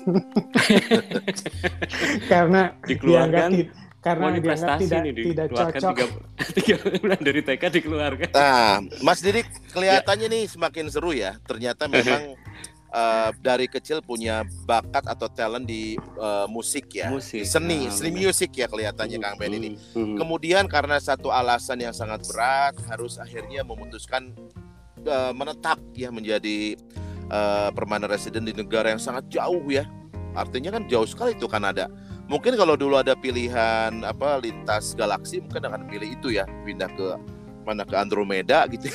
Karena 2.31 2.73
dianggap 2.87 2.87
dikeluarkan? 2.87 3.49
ti- 3.53 3.88
karena 4.00 4.25
Wah 4.25 4.32
ini 4.32 4.39
prestasi 4.39 4.84
tidak 4.88 5.01
nih 5.03 5.12
tidak 5.12 5.46
dikeluarkan 5.51 5.82
cocok 5.84 5.96
tiga, 6.00 6.06
tiga 6.58 6.75
bulan 7.03 7.20
dari 7.20 7.41
TK 7.44 7.63
dikeluarkan 7.68 8.29
Nah, 8.32 8.75
Mas 9.03 9.20
Didik 9.20 9.48
kelihatannya 9.75 10.27
nih 10.32 10.44
semakin 10.48 10.86
seru 10.88 11.12
ya. 11.12 11.36
Ternyata 11.44 11.91
memang 11.91 12.39
eh, 13.00 13.29
dari 13.44 13.68
kecil 13.68 14.00
punya 14.00 14.48
bakat 14.63 15.03
atau 15.03 15.27
talent 15.27 15.68
di 15.68 16.00
eh, 16.00 16.48
musik 16.48 16.96
ya. 16.96 17.12
musik 17.12 17.44
Seni, 17.44 17.91
Ah, 17.91 17.91
seni 17.91 18.24
musik 18.24 18.56
ya 18.56 18.72
kelihatannya 18.72 19.20
Kang 19.20 19.36
Ben 19.36 19.51
ini. 19.51 19.75
Hmm, 19.91 20.15
hmm. 20.15 20.18
Kemudian 20.24 20.63
karena 20.72 20.96
satu 20.96 21.27
alasan 21.36 21.84
yang 21.84 21.91
sangat 21.91 22.24
berat 22.32 22.79
harus 22.88 23.20
akhirnya 23.20 23.68
memutuskan 23.68 24.32
eh, 25.03 25.34
menetap 25.36 25.84
ya 25.91 26.08
menjadi 26.08 26.79
eh, 27.27 27.70
permanent 27.75 28.08
resident 28.08 28.48
di 28.48 28.56
negara 28.56 28.96
yang 28.96 29.01
sangat 29.03 29.27
jauh 29.27 29.68
ya. 29.68 29.84
Artinya 30.39 30.72
kan 30.72 30.88
jauh 30.88 31.03
sekali 31.03 31.36
itu 31.36 31.51
Kanada. 31.51 31.91
Mungkin 32.29 32.53
kalau 32.53 32.77
dulu 32.77 33.01
ada 33.01 33.17
pilihan 33.17 34.05
apa 34.05 34.38
lintas 34.38 34.93
galaksi 34.93 35.41
mungkin 35.41 35.65
akan 35.65 35.89
pilih 35.89 36.13
itu 36.13 36.38
ya, 36.38 36.45
pindah 36.62 36.89
ke 36.93 37.17
mana 37.65 37.83
ke 37.83 37.95
Andromeda 37.98 38.69
gitu. 38.69 38.89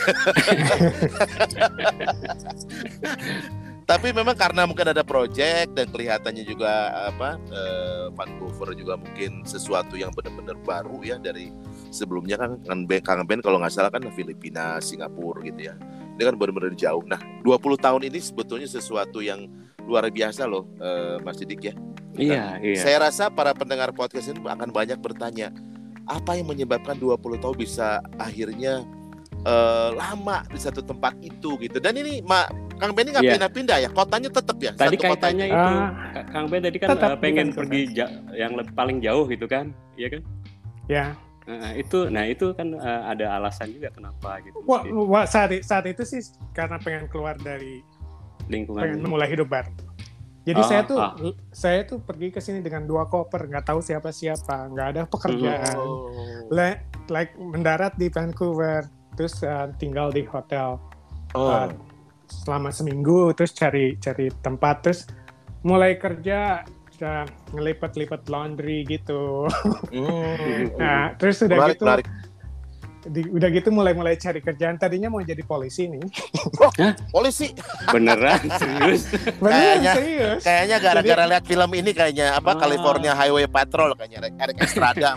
Tapi 3.85 4.17
memang 4.17 4.33
karena 4.33 4.65
mungkin 4.65 4.97
ada 4.97 5.05
project 5.05 5.77
dan 5.77 5.93
kelihatannya 5.93 6.41
juga 6.49 6.89
apa 7.13 7.37
eh, 7.53 8.09
Vancouver 8.17 8.73
juga 8.73 8.97
mungkin 8.97 9.45
sesuatu 9.45 10.01
yang 10.01 10.09
benar-benar 10.17 10.57
baru 10.65 11.05
ya 11.05 11.21
dari 11.21 11.53
sebelumnya 11.93 12.41
kan 12.41 12.57
kan 12.65 12.89
Ben, 12.89 13.05
Kang 13.05 13.29
Ben 13.29 13.45
kalau 13.45 13.61
nggak 13.61 13.77
salah 13.77 13.93
kan 13.93 14.01
Filipina, 14.17 14.81
Singapura 14.81 15.45
gitu 15.45 15.69
ya. 15.69 15.77
Ini 16.17 16.23
kan 16.33 16.35
benar-benar 16.41 16.73
jauh. 16.73 17.05
Nah, 17.05 17.21
20 17.45 17.77
tahun 17.77 18.09
ini 18.09 18.25
sebetulnya 18.25 18.65
sesuatu 18.65 19.21
yang 19.21 19.53
luar 19.85 20.09
biasa 20.09 20.49
loh 20.49 20.65
eh, 20.81 21.21
Mas 21.21 21.37
Didik 21.37 21.69
ya. 21.69 21.75
Iya 22.17 22.59
iya 22.59 22.77
Saya 22.77 22.97
rasa 23.03 23.29
para 23.29 23.51
pendengar 23.51 23.91
podcast 23.91 24.27
ini 24.27 24.39
akan 24.39 24.69
banyak 24.69 24.97
bertanya, 24.97 25.51
apa 26.05 26.35
yang 26.35 26.47
menyebabkan 26.47 26.95
20 26.95 27.17
tahun 27.37 27.57
bisa 27.57 27.89
akhirnya 28.17 28.83
eh, 29.43 29.91
lama 29.93 30.41
di 30.47 30.57
satu 30.57 30.81
tempat 30.81 31.13
itu 31.21 31.59
gitu. 31.59 31.77
Dan 31.77 31.97
ini 31.97 32.21
Ma, 32.21 32.49
Kang 32.75 32.91
Benny 32.91 33.13
nggak 33.13 33.23
Iya. 33.23 33.33
pindah-pindah 33.37 33.77
ya, 33.79 33.89
kotanya 33.89 34.29
tetap 34.29 34.57
ya. 34.57 34.73
tadi 34.73 34.97
satu 34.97 35.05
kota 35.05 35.29
kaitannya 35.29 35.47
itu. 35.47 35.53
itu 35.53 35.77
Ah. 35.77 35.91
Ka- 36.11 36.27
Kang 36.31 36.47
Ben 36.47 36.61
tadi 36.61 36.77
kan 36.79 36.89
Tetap 36.91 37.11
eh, 37.11 37.19
pengen 37.19 37.49
pergi 37.51 37.81
ja- 37.93 38.09
yang 38.33 38.53
paling 38.73 38.99
jauh 38.99 39.25
gitu 39.27 39.45
kan 39.45 39.69
iya 39.95 40.09
kan 40.09 40.23
ya 40.87 41.07
Nah, 41.45 41.77
itu 41.77 42.09
nah 42.09 42.25
itu 42.25 42.51
kan 42.51 42.73
eh, 42.73 43.03
ada 43.07 43.37
alasan 43.37 43.69
juga 43.69 43.93
kenapa 43.93 44.41
gitu 44.41 44.65
wah, 44.65 44.81
wah, 45.05 45.25
saat 45.25 45.53
saat 45.61 45.85
itu 45.85 46.01
sih 46.03 46.25
karena 46.51 46.81
pengen 46.81 47.05
keluar 47.07 47.37
dari 47.37 47.85
pengen 48.41 48.49
lingkungan 48.49 48.97
memulai 48.99 49.29
hidup 49.29 49.47
baru 49.47 49.69
jadi 50.45 50.61
Ah, 50.61 50.67
saya 50.67 50.83
tuh 50.85 50.99
ah. 50.99 51.13
saya 51.51 51.81
tuh 51.83 51.99
pergi 51.99 52.29
ke 52.29 52.39
sini 52.39 52.61
dengan 52.61 52.85
dua 52.85 53.05
koper 53.05 53.49
nggak 53.49 53.65
tahu 53.65 53.81
siapa 53.81 54.09
siapa 54.11 54.69
nggak 54.69 54.89
ada 54.91 55.03
pekerjaan 55.05 55.77
Oh. 55.77 56.09
Le- 56.49 56.81
like 57.07 57.33
mendarat 57.35 57.93
di 57.95 58.09
Vancouver 58.09 58.85
terus 59.13 59.41
uh, 59.41 59.73
tinggal 59.75 60.09
di 60.09 60.23
hotel 60.23 60.77
Oh. 61.33 61.49
uh, 61.49 61.67
selama 62.25 62.69
seminggu 62.69 63.33
terus 63.33 63.53
cari 63.53 63.97
cari 63.97 64.31
tempat 64.39 64.77
terus 64.81 65.01
mulai 65.61 65.97
kerja 65.97 66.63
uh, 67.01 67.25
ngelipet-lipet 67.51 68.23
laundry 68.27 68.85
gitu 68.85 69.49
Hmm. 69.89 70.71
nah 70.81 71.13
terus 71.15 71.41
udah 71.41 71.57
Menarik, 71.59 71.75
gitu 71.75 71.85
menarik. 71.85 72.07
Di- 73.07 73.29
udah 73.29 73.49
gitu 73.49 73.69
mulai-mulai 73.69 74.15
cari 74.15 74.39
kerjaan. 74.39 74.75
Tadinya 74.75 75.09
mau 75.09 75.19
jadi 75.19 75.41
polisi 75.41 75.87
nih. 75.87 76.01
Polisi. 77.09 77.53
Beneran 77.89 78.41
serius? 78.51 79.03
Beneran 79.37 79.53
Kayaknya- 79.81 79.95
serius. 79.95 80.41
kayaknya 80.43 80.77
gara-gara 80.79 81.25
lihat 81.27 81.45
film 81.45 81.71
ini 81.73 81.91
kayaknya 81.91 82.27
apa 82.33 82.51
Ah. 82.51 82.59
California 82.59 83.13
Highway 83.13 83.47
Patrol 83.47 83.93
kayaknya 83.95 84.33
Eric 84.35 84.57
Estrada. 84.59 85.11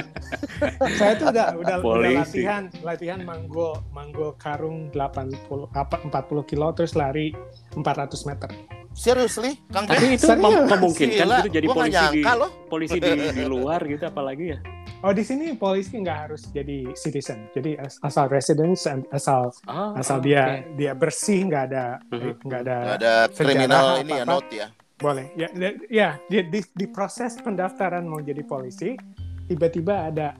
saya 0.98 1.12
tuh 1.14 1.26
udah 1.28 1.46
udah, 1.54 1.76
udah 1.78 2.10
latihan 2.16 2.62
latihan 2.80 3.20
manggul 3.20 3.78
manggul 3.90 4.34
karung 4.36 4.88
80 4.90 5.36
apa 5.70 5.96
40 6.00 6.10
kilo 6.44 6.72
terus 6.72 6.94
lari 6.94 7.30
400 7.72 7.84
meter 8.24 8.50
Seriously, 8.96 9.60
Kang 9.68 9.84
tapi 9.84 10.16
itu 10.16 10.24
Serius? 10.24 10.40
mem- 10.40 10.66
memungkinkan 10.66 11.20
Gila, 11.20 11.36
gitu 11.38 11.48
jadi 11.52 11.66
gua 11.66 11.76
polisi 11.76 12.06
di 12.08 12.20
loh. 12.24 12.50
polisi 12.66 12.96
di, 12.96 13.10
di 13.30 13.44
luar 13.44 13.80
gitu 13.84 14.04
apalagi 14.04 14.46
ya 14.48 14.58
Oh 14.98 15.12
di 15.12 15.20
sini 15.20 15.52
polisi 15.54 15.94
nggak 15.94 16.18
harus 16.18 16.48
jadi 16.48 16.88
citizen, 16.94 17.52
jadi 17.52 17.76
as- 17.78 18.00
asal 18.00 18.26
residence, 18.26 18.88
and 18.88 19.04
asal 19.10 19.52
Ah, 19.62 19.92
asal 19.94 20.16
oke. 20.16 20.24
dia 20.24 20.64
dia 20.72 20.92
bersih 20.92 21.44
nggak 21.44 21.64
ada 21.66 21.84
Mhm. 22.08 22.32
nggak 22.40 22.60
ada 22.62 22.76
Nggak 22.80 22.96
ada 22.96 23.12
kriminal 23.28 23.68
sejarah 23.86 24.00
ini 24.00 24.12
ya 24.14 24.24
note 24.24 24.50
ya. 24.50 24.68
boleh 24.96 25.26
ya 25.34 25.48
ya- 25.52 25.78
ya 25.86 26.08
di, 26.24 26.38
di, 26.48 26.60
di 26.66 26.86
proses 26.88 27.36
pendaftaran 27.36 28.02
mau 28.02 28.18
jadi 28.18 28.40
polisi 28.42 28.96
tiba-tiba 29.44 30.08
ada 30.08 30.32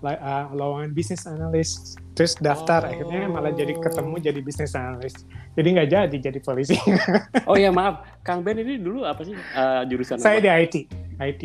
uh, 0.00 0.46
lowongan 0.52 0.94
bisnis 0.94 1.26
analis 1.26 1.98
terus 2.14 2.38
daftar 2.38 2.86
Oh. 2.86 2.88
akhirnya 2.88 3.26
malah 3.26 3.50
jadi 3.50 3.74
ketemu 3.74 4.14
jadi 4.22 4.40
bisnis 4.40 4.72
analis 4.72 5.26
jadi 5.58 5.68
nggak 5.74 5.88
jadi 5.90 6.16
jadi 6.30 6.38
polisi 6.38 6.78
oh 7.50 7.58
ya 7.58 7.74
maaf 7.74 8.06
Kang 8.22 8.46
Ben 8.46 8.62
ini 8.62 8.78
dulu 8.78 9.02
apa 9.02 9.26
sih 9.26 9.34
eh, 9.34 9.82
jurusan 9.90 10.22
saya 10.22 10.38
apa? 10.38 10.46
di 10.46 10.48
IT 10.54 10.74
IT 11.18 11.42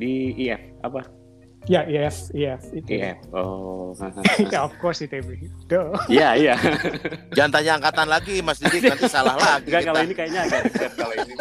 di 0.00 0.12
IF 0.48 0.62
apa 0.80 1.22
Ya, 1.70 1.86
yes, 1.86 2.34
yes, 2.34 2.74
itu. 2.74 2.98
IF. 2.98 3.22
Oh. 3.30 3.94
Ya, 4.50 4.62
of 4.66 4.74
course 4.82 4.98
ITB. 5.06 5.46
Iya, 6.10 6.34
iya. 6.34 6.54
Jangan 7.38 7.50
tanya 7.54 7.78
angkatan 7.78 8.10
lagi, 8.10 8.42
Mas 8.42 8.58
Didik 8.58 8.82
nanti 8.90 9.06
salah 9.06 9.38
lagi. 9.38 9.70
Enggak 9.70 9.86
kita. 9.86 9.88
kalau 9.94 10.00
ini 10.02 10.14
kayaknya 10.18 10.40
agak 10.50 10.60
riset 10.66 10.92
kalau 10.98 11.14
ini. 11.14 11.34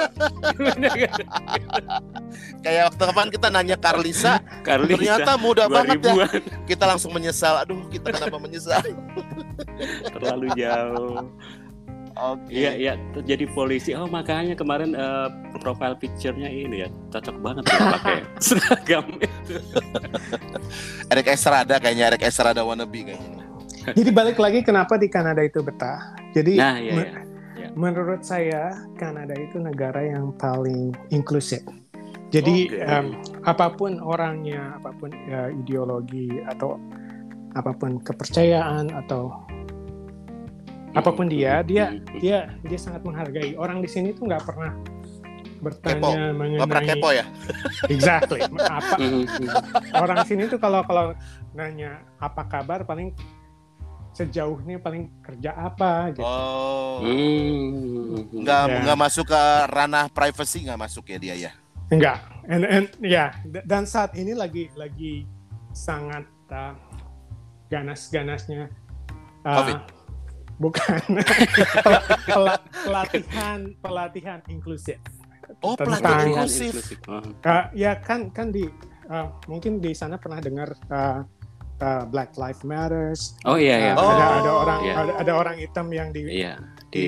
Kayak 2.61 2.81
waktu 2.93 3.03
kapan 3.09 3.27
kita 3.33 3.47
nanya 3.49 3.77
Karlisa, 3.81 4.33
Karlisa, 4.61 4.93
ternyata 4.93 5.31
muda 5.41 5.65
banget 5.65 5.97
ya. 6.05 6.13
2000-an, 6.13 6.41
Kita 6.69 6.83
langsung 6.85 7.11
menyesal. 7.17 7.65
Aduh, 7.65 7.81
kita 7.89 8.13
kenapa 8.13 8.37
menyesal? 8.37 8.85
terlalu 10.13 10.53
jauh. 10.53 11.33
Oke. 12.21 12.53
Iya, 12.53 12.71
iya, 12.77 12.93
jadi 13.25 13.49
polisi. 13.49 13.97
Oh, 13.97 14.05
makanya 14.05 14.53
kemarin 14.53 14.93
eh, 14.93 15.27
profile 15.57 15.97
picture-nya 15.97 16.47
ini 16.47 16.85
ya, 16.85 16.89
cocok 17.09 17.35
banget 17.41 17.63
ya 17.65 17.77
pakai 17.97 18.17
seragam 18.45 19.05
itu. 19.17 19.57
Eric 21.09 21.27
Estrada 21.27 21.81
kayaknya 21.81 22.13
Eric 22.13 22.21
Estrada 22.23 22.61
wannabe 22.61 23.09
kayaknya. 23.09 23.43
Jadi 23.97 24.09
balik 24.13 24.37
lagi 24.37 24.61
kenapa 24.61 24.93
di 24.95 25.09
Kanada 25.09 25.41
itu 25.41 25.65
betah. 25.65 26.13
Jadi 26.37 26.53
Nah, 26.61 26.77
iya, 26.77 26.93
me- 26.93 27.11
iya. 27.57 27.67
menurut 27.73 28.21
saya 28.21 28.69
Kanada 28.93 29.33
itu 29.33 29.57
negara 29.57 30.05
yang 30.05 30.29
paling 30.37 30.93
inklusif. 31.09 31.65
Jadi 32.29 32.69
Oke. 32.71 32.79
em, 32.79 33.17
apa 33.43 33.73
pun 33.73 33.97
orangnya, 33.99 34.77
apa 34.77 34.93
pun 34.95 35.09
ya, 35.25 35.49
ideologi 35.51 36.29
atau 36.47 36.77
apa 37.51 37.75
pun 37.75 37.99
kepercayaan 37.99 38.87
atau 39.03 39.35
apa 40.91 41.09
pun 41.09 41.25
dia, 41.25 41.61
dia 41.61 41.89
Hmm. 41.89 42.03
dia 42.17 42.37
dia 42.61 42.79
sangat 42.79 43.01
menghargai. 43.01 43.55
Orang 43.55 43.79
di 43.79 43.87
sini 43.87 44.11
tuh 44.11 44.27
nggak 44.27 44.43
pernah 44.43 44.71
bertanya 45.61 45.93
Gak 45.93 46.01
pernah 46.01 46.33
mengenai 46.33 46.89
kepo 46.89 47.09
ya? 47.11 47.25
exactly 47.93 48.41
apa 48.41 48.97
Hmm, 48.97 49.23
hmm. 49.23 49.49
orang 49.93 50.25
sini 50.25 50.49
tuh 50.49 50.57
kalau 50.57 50.81
kalau 50.81 51.13
nanya 51.53 52.01
apa 52.17 52.41
kabar 52.43 52.81
paling 52.81 53.13
sejauh 54.11 54.57
ini 54.59 54.75
paling 54.75 55.07
kerja 55.21 55.53
apa 55.53 56.11
gitu. 56.11 56.25
Oh. 56.25 56.99
Hmm. 56.99 58.25
Nggak 58.33 58.61
Ya. 58.65 58.77
nggak 58.83 58.97
masuk 58.99 59.25
ke 59.27 59.41
ranah 59.69 60.09
privacy 60.09 60.65
nggak 60.65 60.81
masuk 60.81 61.05
ya 61.07 61.17
dia 61.17 61.35
ya. 61.39 61.51
Enggak. 61.87 62.19
And, 62.43 62.65
and 62.65 62.87
ya 62.99 63.29
d- 63.45 63.63
dan 63.63 63.85
saat 63.85 64.17
ini 64.17 64.33
lagi 64.33 64.67
lagi 64.73 65.29
sangat 65.71 66.25
uh, 66.49 66.73
ganas-ganasnya 67.69 68.67
uh, 69.45 69.55
Covid. 69.55 69.77
Bukan 70.61 71.01
Pel- 71.81 72.05
pel- 72.29 72.61
pelatihan 72.85 73.59
pelatihan 73.81 74.39
inklusif. 74.45 75.01
Oh, 75.59 75.73
Tentang- 75.73 75.99
pelatihan 75.99 76.25
inklusif. 76.29 76.73
Oh. 77.09 77.19
Uh, 77.41 77.65
ya 77.73 77.97
kan 77.97 78.29
kan 78.29 78.53
di 78.53 78.69
uh, 79.09 79.27
mungkin 79.45 79.81
di 79.81 79.91
sana 79.91 80.15
pernah 80.15 80.37
dengar 80.37 80.71
uh, 80.87 81.25
uh, 81.81 82.03
Black 82.05 82.37
Lives 82.37 82.61
Matters. 82.61 83.33
Oh 83.43 83.57
iya, 83.57 83.91
iya. 83.91 83.93
Uh, 83.97 83.99
Oh, 83.99 84.09
ada 84.13 84.25
ada 84.37 84.51
orang 84.53 84.79
iya. 84.81 84.93
ada, 84.95 85.11
ada 85.17 85.31
orang 85.33 85.55
hitam 85.57 85.87
yang 85.89 86.13
di 86.13 86.21
Iya, 86.29 86.55
di 86.87 87.05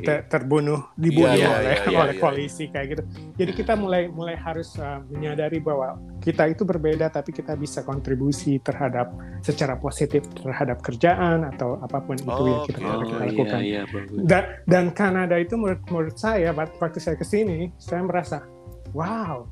ter- 0.00 0.24
terbunuh 0.28 0.94
dibunuh 0.94 1.34
Iya, 1.34 1.48
oleh 1.50 1.74
iya, 1.74 1.90
iya, 1.90 1.98
oleh 1.98 2.14
iya. 2.16 2.22
polisi 2.22 2.64
kayak 2.68 2.86
gitu. 2.94 3.02
Jadi 3.36 3.50
kita 3.52 3.74
mulai 3.74 4.06
mulai 4.06 4.38
harus 4.38 4.72
uh, 4.78 5.02
menyadari 5.08 5.58
bahwa 5.58 5.98
kita 6.22 6.46
itu 6.46 6.62
berbeda 6.62 7.10
tapi 7.10 7.34
kita 7.34 7.52
bisa 7.52 7.82
kontribusi 7.82 8.56
terhadap 8.58 9.10
secara 9.42 9.74
positif 9.74 10.22
terhadap 10.32 10.78
kerjaan 10.80 11.42
atau 11.50 11.82
apa 11.82 11.98
pun 11.98 12.14
itu 12.14 12.30
yang 12.46 12.62
kita. 12.62 12.78
Oh 12.78 13.02
kita 13.02 13.18
iya, 13.18 13.26
lakukan. 13.26 13.60
iya, 13.60 13.82
bagus. 13.84 14.18
Dan, 14.22 14.44
dan 14.64 14.84
Kanada 14.94 15.36
itu 15.36 15.58
menurut 15.58 15.82
menurut 15.90 16.14
saya 16.14 16.54
wak- 16.54 16.78
waktu 16.78 17.02
saya 17.02 17.18
ke 17.18 17.26
sini 17.26 17.74
saya 17.76 18.06
merasa 18.06 18.46
wow 18.94 19.42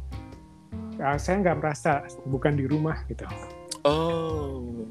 uh, 0.97 1.19
saya 1.19 1.43
nggak 1.43 1.59
merasa 1.59 2.07
bukan 2.25 2.55
di 2.55 2.65
rumah 2.65 3.03
gitu. 3.11 3.27
Oh. 3.83 4.87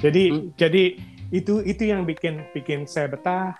Jadi 0.00 0.24
Hmm. 0.32 0.48
jadi 0.56 0.96
itu 1.30 1.60
itu 1.62 1.82
yang 1.84 2.02
bikin 2.02 2.40
bikin 2.50 2.88
saya 2.88 3.06
betah. 3.06 3.52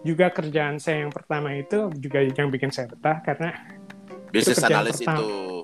Juga 0.00 0.30
kerjaan 0.30 0.78
saya 0.78 1.02
yang 1.02 1.10
pertama 1.10 1.50
itu 1.52 1.90
juga 1.98 2.22
yang 2.22 2.46
bikin 2.48 2.70
saya 2.70 2.86
betah 2.86 3.18
karena 3.20 3.50
Bisnis 4.30 4.56
kerjaan 4.56 4.86
analis 4.86 5.02
pertama. 5.02 5.18
itu. 5.20 5.55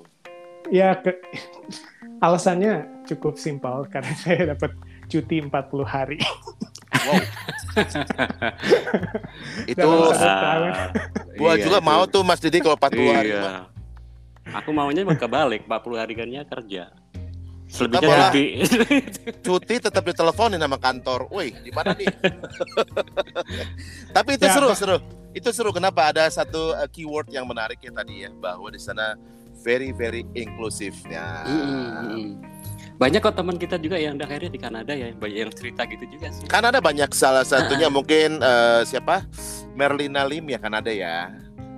Ya 0.69 0.95
ke, 0.95 1.11
alasannya 2.25 3.03
cukup 3.03 3.35
simpel 3.35 3.83
karena 3.93 4.13
saya 4.15 4.55
dapat 4.55 4.71
cuti 5.07 5.41
40 5.41 5.51
hari. 5.83 6.17
Wow. 6.93 7.19
itu 9.71 9.81
tahun. 9.81 10.71
gua 11.35 11.51
Iya, 11.57 11.63
juga 11.65 11.77
itu. 11.81 11.85
mau 11.85 12.03
tuh 12.05 12.21
Mas 12.21 12.39
Didi 12.39 12.61
kalau 12.61 12.77
40 12.77 13.11
hari. 13.11 13.29
Iya. 13.31 13.41
mah. 13.41 13.63
Aku 14.59 14.69
maunya 14.71 15.01
emang 15.01 15.15
kebalik, 15.15 15.65
40 15.65 15.97
hari 15.97 16.13
kan 16.13 16.27
kerja. 16.45 16.91
Selebihnya 17.65 18.05
malah- 18.05 18.29
cuti. 18.29 18.45
Cuti 19.41 19.75
tetap 19.81 20.03
diteleponin 20.05 20.61
sama 20.61 20.77
kantor. 20.77 21.25
Woi, 21.33 21.49
di 21.57 21.71
mana 21.73 21.97
nih? 21.97 22.05
Tapi 24.13 24.29
itu 24.37 24.45
Ya, 24.45 24.53
seru, 24.53 24.67
apa- 24.69 24.77
seru. 24.77 24.97
Itu 25.33 25.49
seru. 25.49 25.73
Kenapa 25.73 26.13
ada 26.13 26.29
satu 26.29 26.77
uh, 26.77 26.85
keyword 26.85 27.33
yang 27.33 27.49
menarik 27.49 27.81
ya 27.81 27.89
tadi 27.89 28.21
ya 28.21 28.29
bahwa 28.29 28.69
di 28.69 28.77
sana 28.77 29.17
very 29.63 29.89
very 29.89 30.27
inklusif. 30.35 30.93
Ya. 31.07 31.47
Mm-mm. 31.47 32.37
Banyak 32.93 33.19
kok 33.19 33.33
teman 33.33 33.57
kita 33.57 33.81
juga 33.81 33.97
yang 33.97 34.15
udah 34.15 34.27
akhirnya 34.29 34.51
di 34.53 34.61
Kanada 34.61 34.93
ya, 34.93 35.09
banyak 35.17 35.37
yang 35.39 35.51
cerita 35.51 35.81
gitu 35.89 36.05
juga 36.05 36.29
sih. 36.29 36.45
Kan 36.45 36.61
ada 36.61 36.77
banyak 36.77 37.09
salah 37.11 37.41
satunya 37.41 37.89
mungkin 37.97 38.37
uh, 38.37 38.85
siapa? 38.85 39.25
Merlina 39.73 40.21
Lim 40.23 40.45
ya 40.47 40.59
Kanada 40.61 40.93
ya. 40.93 41.33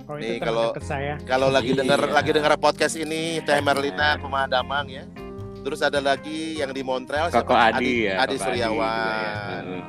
Oh 0.06 0.14
Nih, 0.14 0.38
kalau- 0.38 0.70
saya. 0.78 1.18
Kalau 1.24 1.48
lagi 1.48 1.72
Iya. 1.72 1.82
denger 1.82 2.00
lagi 2.12 2.30
denger 2.30 2.52
podcast 2.60 2.94
ini 2.94 3.40
Teh 3.42 3.58
Merlina 3.58 4.20
Pemadamang 4.20 4.86
ya. 4.86 5.02
Terus 5.66 5.82
ada 5.82 5.98
lagi 5.98 6.62
yang 6.62 6.70
di 6.70 6.86
Montreal 6.86 7.26
Koko 7.26 7.50
siapa? 7.50 7.74
Adi, 7.74 8.06
ya. 8.06 8.22
Adi 8.22 8.36
Koko 8.38 8.44
Suryawan. 8.46 9.62
juga 9.66 9.74
ya. 9.74 9.84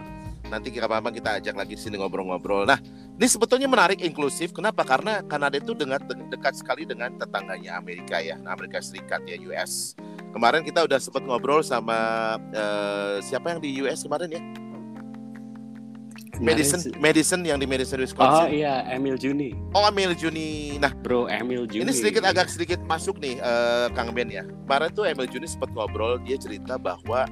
Nanti 0.47 0.67
kapan-kapan 0.71 1.13
kita 1.13 1.29
ajak 1.37 1.55
lagi 1.59 1.73
di 1.75 1.81
sini 1.83 1.95
ngobrol-ngobrol. 1.99 2.65
Nah, 2.65 2.79
ini 3.17 3.25
sebetulnya 3.25 3.65
menarik 3.65 3.97
inklusif. 4.05 4.53
Kenapa? 4.53 4.85
Karena 4.85 5.25
Kanada 5.25 5.57
itu 5.57 5.73
dekat 5.73 6.05
dekat 6.29 6.53
sekali 6.53 6.85
dengan 6.85 7.17
tetangganya 7.17 7.81
Amerika 7.81 8.21
ya, 8.21 8.37
nah, 8.37 8.53
Amerika 8.53 8.77
Serikat 8.77 9.25
ya, 9.25 9.41
US. 9.49 9.97
Kemarin 10.37 10.61
kita 10.61 10.85
udah 10.85 11.01
sempat 11.01 11.25
ngobrol 11.25 11.65
sama 11.65 11.97
eh, 12.53 13.17
siapa 13.25 13.57
yang 13.57 13.59
di 13.59 13.73
US 13.81 14.05
kemarin 14.05 14.29
ya? 14.29 14.41
Madison, 16.37 16.77
Madison 17.01 17.41
yang 17.41 17.57
di 17.57 17.65
Madison 17.65 17.97
Oh 17.97 18.05
Wisconsin. 18.05 18.53
iya, 18.53 18.85
Emil 18.93 19.17
Juni. 19.17 19.57
Oh, 19.73 19.89
Emil 19.89 20.13
Juni. 20.13 20.77
Nah, 20.77 20.93
Bro 20.93 21.25
Emil 21.25 21.65
Juni. 21.65 21.89
ini 21.89 21.93
sedikit 21.97 22.21
agak 22.21 22.53
sedikit 22.53 22.77
masuk 22.85 23.17
nih 23.17 23.41
eh, 23.41 23.87
Kang 23.97 24.13
Ben 24.13 24.29
ya. 24.29 24.45
Kemarin 24.45 24.93
tuh 24.93 25.09
Emil 25.09 25.25
Juni 25.25 25.49
sempat 25.49 25.73
ngobrol, 25.73 26.21
dia 26.21 26.37
cerita 26.37 26.77
bahwa 26.77 27.25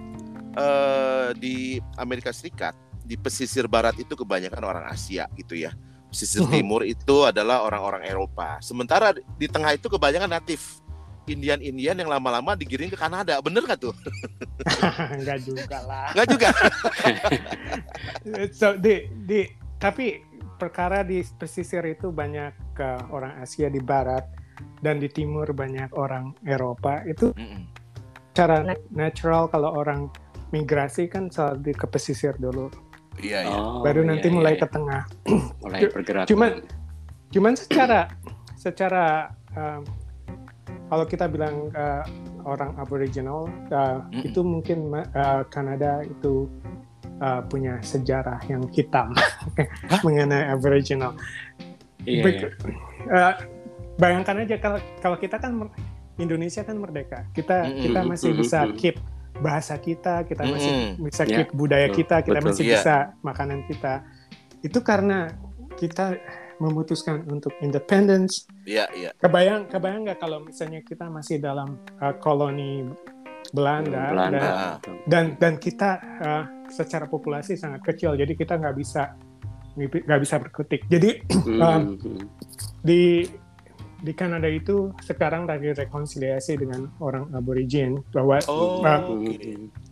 eh, 0.58 1.30
di 1.38 1.78
Amerika 2.02 2.34
Serikat 2.34 2.74
di 3.06 3.16
pesisir 3.16 3.70
barat 3.70 3.94
itu 3.96 4.12
kebanyakan 4.12 4.62
orang 4.62 4.86
Asia 4.90 5.30
gitu 5.38 5.54
ya. 5.54 5.72
Pesisir 6.10 6.42
Mhm. 6.42 6.52
timur 6.52 6.82
itu 6.82 7.24
adalah 7.24 7.62
orang-orang 7.62 8.04
Eropa. 8.04 8.58
Sementara 8.60 9.14
di 9.14 9.46
tengah 9.46 9.72
itu 9.72 9.86
kebanyakan 9.86 10.32
natif. 10.32 10.82
Indian-Indian 11.26 12.06
yang 12.06 12.10
lama-lama 12.12 12.54
digiring 12.54 12.86
ke 12.88 12.94
Kanada. 12.94 13.42
Bener 13.42 13.62
nggak 13.62 13.82
tuh? 13.82 13.94
Enggak 15.18 15.42
juga 15.42 15.78
lah. 15.82 16.14
Nggak 16.14 16.28
juga. 16.30 16.50
so 18.54 18.78
di 18.78 19.06
di 19.26 19.40
tapi 19.78 20.22
perkara 20.56 21.02
di 21.02 21.26
pesisir 21.36 21.84
itu 21.84 22.10
banyak 22.10 22.78
ke 22.78 22.90
orang 23.10 23.42
Asia 23.42 23.68
di 23.68 23.82
barat 23.82 24.24
dan 24.80 25.02
di 25.02 25.10
timur 25.10 25.52
banyak 25.52 25.92
orang 25.94 26.32
Eropa 26.42 27.04
itu 27.04 27.36
Mm-mm. 27.36 27.68
cara 28.32 28.64
na- 28.64 28.86
natural 28.88 29.50
kalau 29.50 29.76
orang 29.76 30.08
migrasi 30.54 31.12
kan 31.12 31.28
selalu 31.28 31.58
di- 31.66 31.76
ke 31.76 31.88
pesisir 31.90 32.38
dulu 32.38 32.72
Iya, 33.16 33.40
iya. 33.48 33.56
Oh, 33.56 33.80
baru 33.82 34.04
iya, 34.04 34.10
nanti 34.12 34.28
iya, 34.28 34.36
mulai 34.36 34.54
iya. 34.56 34.62
ke 34.62 34.68
tengah 34.68 35.02
mulai 35.64 35.80
bergerak. 35.88 36.26
cuman- 36.28 36.62
cuman 37.32 37.54
secara 37.54 38.00
secara 38.56 39.06
um, 39.56 39.82
kalau 40.86 41.06
kita 41.06 41.26
bilang 41.28 41.74
uh, 41.74 42.06
orang 42.46 42.78
Aboriginal 42.78 43.50
uh, 43.70 44.00
Mm-mm. 44.08 44.24
itu 44.24 44.40
mungkin 44.40 44.94
uh, 44.94 45.42
Kanada 45.50 46.06
itu 46.06 46.46
uh, 47.20 47.42
punya 47.46 47.82
sejarah 47.82 48.38
yang 48.48 48.64
hitam 48.72 49.12
mengenai 50.06 50.54
Aboriginal 50.54 51.18
Iya, 52.06 52.22
Baik, 52.22 52.36
iya. 52.38 52.50
eh, 53.10 53.34
bayangkan 53.98 54.46
aja 54.46 54.62
kalau 54.62 54.78
kalau 55.02 55.18
kita 55.18 55.42
kan 55.42 55.58
Indonesia 56.22 56.62
kan 56.62 56.78
merdeka, 56.78 57.26
kita 57.34 57.66
Mm-mm, 57.66 57.82
kita 57.82 58.00
masih 58.06 58.32
bisa 58.38 58.70
keep 58.78 59.02
bahasa 59.40 59.76
kita, 59.78 60.24
kita 60.24 60.44
masih 60.44 60.72
Mm-mm. 60.96 61.06
bisa 61.06 61.24
Ya, 61.24 61.44
keep 61.44 61.50
budaya 61.52 61.88
kita, 61.90 62.24
kita 62.24 62.40
betul. 62.40 62.48
masih 62.52 62.64
Iya. 62.66 62.74
bisa 62.80 62.96
makanan 63.22 63.60
kita. 63.68 63.94
Itu 64.62 64.80
karena 64.80 65.32
kita 65.76 66.16
memutuskan 66.58 67.28
untuk 67.28 67.52
independence. 67.60 68.48
Iya, 68.64 68.88
iya. 68.96 69.10
Kebayang 69.20 69.68
kebayang 69.68 70.08
nggak 70.08 70.20
kalau 70.20 70.40
misalnya 70.40 70.80
kita 70.82 71.12
masih 71.12 71.44
dalam 71.44 71.76
uh, 72.00 72.16
koloni 72.18 72.88
Belanda, 73.52 74.10
Belanda. 74.10 74.40
dan 74.40 74.54
betul. 74.80 74.96
dan 75.06 75.26
dan 75.38 75.54
kita 75.60 75.90
uh, 76.20 76.44
secara 76.68 77.06
populasi 77.06 77.54
sangat 77.56 77.84
kecil, 77.84 78.16
jadi 78.16 78.34
kita 78.34 78.56
nggak 78.58 78.76
bisa 78.76 79.14
nggak 79.78 80.22
bisa 80.24 80.36
berkutik. 80.40 80.88
Jadi 80.88 81.20
Hmm, 81.46 81.60
Um, 81.62 81.82
hmm. 82.00 82.26
di 82.82 83.28
di 84.06 84.14
Kanada 84.14 84.46
itu 84.46 84.94
sekarang 85.02 85.50
lagi 85.50 85.74
rekonsiliasi 85.74 86.62
dengan 86.62 86.94
orang 87.02 87.34
aborigin 87.34 88.06
bahwa 88.14 88.38
Oh, 88.46 88.86
uh, 88.86 89.02
oke. 89.10 89.34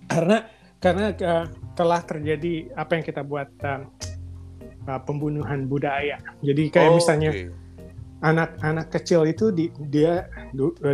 karena 0.05 0.37
karena 0.77 1.05
uh, 1.17 1.45
telah 1.73 2.01
terjadi 2.05 2.69
apa 2.77 3.01
yang 3.01 3.03
kita 3.07 3.25
buat 3.25 3.49
uh, 3.65 3.81
uh, 4.85 5.01
pembunuhan 5.01 5.65
budaya. 5.65 6.21
Jadi 6.45 6.69
kayak 6.69 6.91
Oh, 6.93 6.97
misalnya 7.01 7.31
oke. 7.33 7.62
Anak-anak 8.23 8.87
kecil 8.89 9.23
itu 9.23 9.51
di, 9.51 9.67
dia 9.83 10.31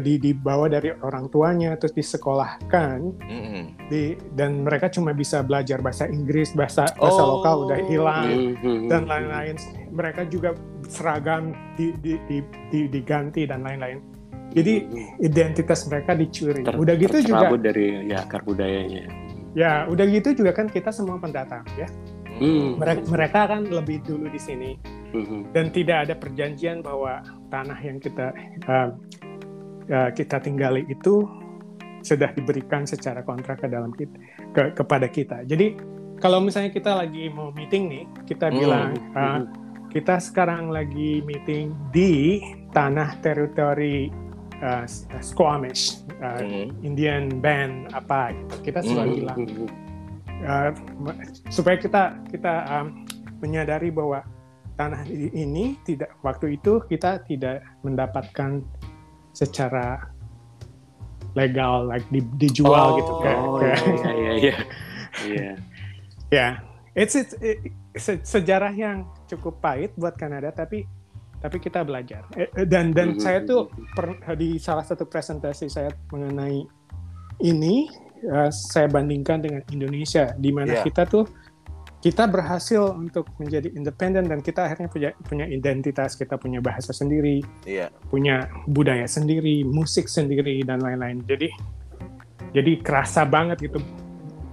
di, 0.01 0.17
dibawa 0.17 0.65
dari 0.65 0.89
orang 0.97 1.29
tuanya 1.29 1.77
terus 1.77 1.93
disekolahkan 1.93 2.97
Mm-mm. 3.21 3.63
di, 3.85 4.01
dan 4.33 4.65
mereka 4.65 4.89
cuma 4.89 5.13
bisa 5.13 5.39
belajar 5.39 5.77
bahasa 5.77 6.05
Inggris 6.05 6.51
bahasa 6.51 6.89
bahasa 6.91 7.21
Oh. 7.21 7.37
lokal 7.37 7.55
udah 7.63 7.79
hilang 7.85 8.57
Mhm. 8.57 8.89
dan 8.89 9.05
lain-lain 9.05 9.55
mereka 9.89 10.25
juga 10.25 10.57
seragam 10.83 11.53
di, 11.75 11.93
di, 11.95 12.17
di- 12.25 12.41
di- 12.67 12.89
diganti 12.89 13.45
dan 13.45 13.61
lain-lain 13.61 14.01
jadi 14.49 14.81
identitas 15.19 15.85
mereka 15.85 16.17
dicuri 16.17 16.65
Ter- 16.65 16.73
udah 16.75 16.95
gitu 16.97 17.17
juga 17.23 17.53
dari 17.53 18.09
ya 18.09 18.25
akar 18.25 18.41
budayanya. 18.41 19.05
ya 19.53 19.85
udah 19.85 20.05
gitu 20.07 20.33
juga 20.35 20.49
kan 20.51 20.65
kita 20.65 20.89
semua 20.89 21.17
pendatang 21.17 21.61
ya 21.75 21.85
Hmm. 22.31 22.79
mereka 22.79 23.01
mereka 23.05 23.39
kan 23.47 23.61
lebih 23.67 23.99
dulu 24.01 24.31
di 24.31 24.39
sini 24.39 24.69
Mhm. 25.10 25.54
dan 25.58 25.65
tidak 25.74 25.98
ada 26.06 26.13
perjanjian 26.13 26.86
bahwa 26.86 27.26
tanah 27.50 27.80
yang 27.82 27.98
kita 27.98 28.30
uh, 28.69 28.93
uh, 29.89 30.10
kita 30.13 30.38
tinggali 30.38 30.86
itu 30.86 31.26
sudah 32.06 32.32
diberikan 32.32 32.88
secara 32.88 33.26
kontrak 33.26 33.60
ke 33.60 33.67
dalam 33.67 33.91
kita 33.91 34.15
ke, 34.56 34.62
kepada 34.78 35.08
kita. 35.12 35.43
Jadi 35.43 35.76
kalau 36.19 36.39
misalnya 36.43 36.72
kita 36.72 36.95
lagi 37.00 37.28
mau 37.32 37.52
meeting 37.52 37.88
nih, 37.91 38.04
kita 38.28 38.52
Hmm, 38.52 38.58
bilang 38.60 38.89
uh, 39.15 39.39
kita 39.89 40.19
sekarang 40.22 40.69
lagi 40.69 41.24
meeting 41.26 41.74
di 41.89 42.39
tanah 42.72 43.17
teritori 43.26 44.08
uh, 44.62 44.86
Squamish, 45.19 46.06
uh, 46.22 46.39
Mm. 46.43 46.69
Indian 46.86 47.24
band 47.41 47.89
apa 47.95 48.32
gitu. 48.36 48.56
Kita 48.72 48.80
selalu 48.84 49.12
Hmm, 49.12 49.19
bilang 49.26 49.39
uh, 50.45 50.69
supaya 51.50 51.76
kita 51.80 52.15
kita 52.30 52.54
um, 52.69 53.04
menyadari 53.39 53.89
bahwa 53.89 54.22
tanah 54.79 55.03
ini 55.11 55.75
tidak 55.83 56.15
waktu 56.21 56.55
itu 56.55 56.79
kita 56.81 57.19
tidak 57.21 57.59
mendapatkan 57.83 58.63
secara 59.35 60.07
legal 61.35 61.85
like 61.85 62.07
di- 62.07 62.23
dijual 62.39 62.95
Oh. 62.95 62.97
gitu 62.97 63.13
kayak 63.19 63.39
Oh 63.39 63.55
kayak- 63.59 63.83
iya 63.83 64.11
iya 64.15 64.31
iya. 64.33 64.55
Iya. 65.19 65.51
ya 66.39 66.47
it's, 66.95 67.13
it's 67.13 67.35
it- 67.37 67.75
se- 67.93 68.23
sejarah 68.23 68.71
yang 68.71 69.03
cukup 69.27 69.59
pahit 69.59 69.91
buat 69.93 70.15
Kanada 70.15 70.49
tapi 70.49 70.87
tapi 71.39 71.57
kita 71.57 71.83
belajar 71.83 72.23
Eh, 72.33 72.47
eh, 72.49 72.63
dan 72.63 72.91
dan 72.91 73.15
Mhm. 73.15 73.19
saya 73.19 73.43
tuh 73.43 73.67
per- 73.93 74.15
di 74.35 74.55
salah 74.57 74.83
satu 74.83 75.03
presentasi 75.03 75.67
saya 75.67 75.91
mengenai 76.09 76.63
ini 77.41 77.87
eh, 78.19 78.49
saya 78.51 78.87
bandingkan 78.87 79.39
dengan 79.39 79.61
Indonesia 79.69 80.31
di 80.35 80.51
mana 80.51 80.79
Iya. 80.79 80.83
kita 80.83 81.03
tuh 81.03 81.23
kita 81.99 82.31
berhasil 82.31 82.95
untuk 82.95 83.27
menjadi 83.35 83.75
independen 83.75 84.31
dan 84.31 84.39
kita 84.39 84.71
akhirnya 84.71 84.88
punya 84.88 85.09
punya 85.19 85.45
identitas 85.51 86.15
kita 86.15 86.39
punya 86.39 86.63
bahasa 86.63 86.95
sendiri 86.95 87.43
Iya. 87.67 87.91
punya 88.07 88.47
budaya 88.71 89.03
sendiri 89.03 89.67
musik 89.67 90.07
sendiri 90.07 90.63
dan 90.63 90.79
lain-lain 90.79 91.19
jadi 91.27 91.51
jadi 92.55 92.79
kerasa 92.81 93.27
banget 93.27 93.59
gitu 93.67 93.83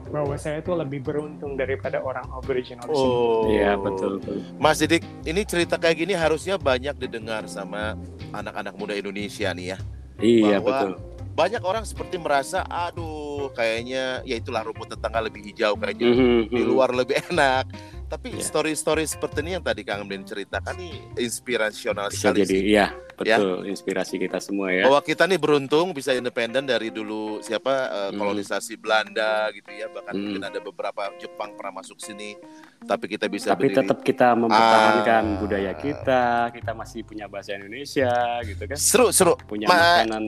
bahwa 0.07 0.39
saya 0.39 0.63
tuh 0.63 0.79
lebih 0.79 1.03
beruntung 1.03 1.59
daripada 1.59 1.99
orang 1.99 2.23
Aboriginal 2.31 2.87
di 2.87 2.95
sini. 2.95 3.11
Oh. 3.11 3.51
Iya 3.51 3.75
betul 3.75 4.23
betul. 4.23 4.39
Mas 4.55 4.79
Didik, 4.79 5.03
ini 5.27 5.43
cerita 5.43 5.75
kayak 5.83 5.97
gini 5.99 6.15
harusnya 6.15 6.55
banyak 6.57 6.95
didengar 6.95 7.43
sama 7.51 7.99
anak-anak 8.31 8.75
muda 8.79 8.95
Indonesia 8.95 9.51
nih 9.51 9.75
ya. 9.75 9.79
Iya 10.23 10.57
Bahwa 10.63 10.71
betul. 10.71 10.93
Banyak 11.37 11.63
orang 11.67 11.85
seperti 11.85 12.17
merasa, 12.17 12.65
aduh, 12.65 13.26
kayaknya 13.51 14.21
ya 14.23 14.35
itulah 14.35 14.63
rumput 14.63 14.89
tetangga 14.91 15.21
lebih 15.21 15.43
hijau 15.45 15.75
kayaknya 15.75 16.09
Mhm, 16.09 16.41
di 16.49 16.63
luar 16.63 16.91
lebih 16.91 17.17
enak. 17.31 17.67
Tapi 18.07 18.31
Iya. 18.33 18.43
story-story 18.45 19.03
seperti 19.03 19.43
ini 19.43 19.51
yang 19.53 19.65
tadi 19.65 19.83
Kang 19.83 20.07
Ben 20.07 20.23
ceritakan 20.23 20.75
nih 20.75 20.95
inspirasional 21.19 22.07
Bisa 22.07 22.31
sekali 22.31 22.39
jadi 22.41 22.55
sih. 22.55 22.63
iya 22.69 22.87
betul 23.13 23.67
inspirasi 23.67 24.15
kita 24.17 24.39
semua 24.39 24.71
ya. 24.71 24.87
Bahwa 24.87 25.01
kita 25.01 25.25
nih 25.25 25.35
beruntung 25.37 25.91
bisa 25.91 26.13
independen 26.13 26.63
dari 26.63 26.89
dulu 26.89 27.41
siapa 27.41 27.73
Hmm. 28.07 28.15
kolonisasi 28.15 28.77
Belanda 28.77 29.51
gitu 29.51 29.67
ya, 29.69 29.89
bahkan 29.89 30.13
Hmm. 30.13 30.23
mungkin 30.23 30.43
ada 30.45 30.61
beberapa 30.61 31.03
Jepang 31.17 31.51
pernah 31.53 31.75
masuk 31.77 31.99
sini, 31.99 32.39
tapi 32.81 33.09
kita 33.09 33.27
bisa 33.27 33.51
Tapi 33.51 33.67
berdiri. 33.67 33.79
tetap 33.81 33.99
kita 34.01 34.29
mempertahankan 34.37 35.25
Ah. 35.27 35.39
budaya 35.39 35.73
kita, 35.75 36.23
kita 36.53 36.71
masih 36.73 37.03
punya 37.03 37.27
bahasa 37.27 37.55
Indonesia 37.55 38.13
gitu 38.45 38.63
kan. 38.65 38.79
seru 38.79 39.11
seru. 39.11 39.35
Punya 39.41 39.67
Ma- 39.67 40.07
makanan. 40.07 40.25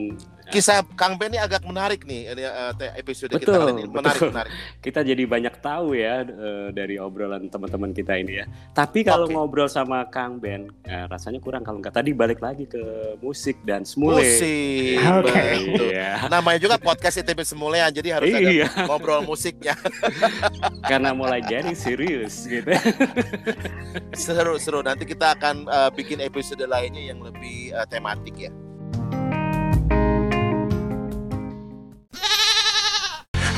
Kisah 0.49 0.81
Kang 0.97 1.13
Ben 1.21 1.29
ini 1.29 1.37
agak 1.37 1.61
menarik 1.61 2.09
nih 2.09 2.33
ini, 2.33 2.41
eh, 2.41 2.91
episode 2.97 3.29
kita 3.37 3.45
Betul, 3.45 3.61
kali 3.61 3.71
ini 3.77 3.83
menarik 3.85 4.17
betul. 4.17 4.29
menarik. 4.33 4.51
Kita 4.89 4.99
jadi 5.05 5.23
banyak 5.29 5.55
tahu 5.61 5.93
ya 5.93 6.25
eh, 6.25 6.67
dari 6.73 6.97
obrolan 6.97 7.45
teman-teman 7.53 7.93
kita 7.93 8.17
ini 8.17 8.41
ya. 8.41 8.45
Tapi 8.73 9.05
kalau 9.05 9.29
Oke. 9.29 9.37
ngobrol 9.37 9.69
sama 9.69 10.07
Kang 10.09 10.41
Ben, 10.41 10.73
eh, 10.89 11.05
rasanya 11.05 11.37
kurang 11.37 11.61
kalau 11.61 11.77
nggak 11.77 11.93
tadi 11.93 12.11
balik 12.17 12.41
lagi 12.41 12.65
ke 12.65 12.81
musik 13.21 13.61
dan 13.61 13.85
semule. 13.85 14.17
Musik. 14.17 14.97
Oke. 14.97 15.29
betul. 15.29 15.87
Iya. 15.93 16.11
Namanya 16.31 16.59
juga 16.59 16.75
podcast 16.81 17.21
ITB 17.21 17.39
Semulean, 17.45 17.91
jadi 17.93 18.17
harus 18.17 18.33
ada 18.33 18.49
Iya, 18.49 18.67
ngobrol 18.89 19.21
musiknya. 19.21 19.77
karena 20.89 21.13
mulai 21.13 21.45
jadi 21.45 21.71
serius 21.77 22.49
gitu. 22.49 22.73
Seru-seru. 24.17 24.81
Nanti 24.81 25.05
kita 25.05 25.37
akan 25.37 25.69
eh, 25.69 25.89
bikin 25.93 26.23
episode 26.25 26.63
lainnya 26.65 27.13
yang 27.13 27.21
lebih 27.21 27.75
eh, 27.75 27.85
tematik 27.91 28.49
ya. 28.49 28.51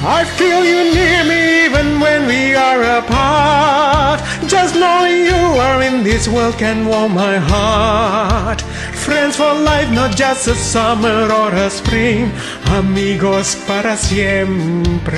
I 0.03 0.25
feel 0.25 0.65
you 0.65 0.93
near 0.95 1.23
me 1.23 1.65
even 1.65 1.99
when 1.99 2.25
we 2.25 2.55
are 2.55 2.81
apart. 2.97 4.19
Just 4.47 4.73
knowing 4.75 5.25
you 5.25 5.59
are 5.61 5.83
in 5.83 6.03
this 6.03 6.27
world 6.27 6.57
can 6.57 6.87
warm 6.87 7.13
my 7.13 7.37
heart. 7.37 8.61
Friends 9.05 9.35
for 9.35 9.53
life, 9.53 9.91
not 9.91 10.15
just 10.17 10.47
a 10.47 10.55
summer 10.55 11.31
or 11.31 11.53
a 11.53 11.69
spring. 11.69 12.31
Amigos 12.65 13.55
para 13.67 13.95
siempre. 13.95 15.11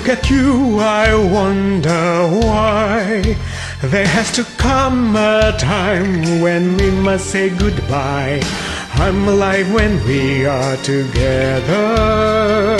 Look 0.00 0.18
at 0.18 0.30
you, 0.30 0.78
I 0.78 1.14
wonder 1.14 2.26
why 2.46 3.36
there 3.82 4.06
has 4.06 4.32
to 4.32 4.44
come 4.56 5.14
a 5.14 5.54
time 5.58 6.40
when 6.40 6.78
we 6.78 6.90
must 6.90 7.26
say 7.26 7.50
goodbye. 7.50 8.40
I'm 8.94 9.28
alive 9.28 9.70
when 9.74 10.02
we 10.06 10.46
are 10.46 10.76
together. 10.78 12.78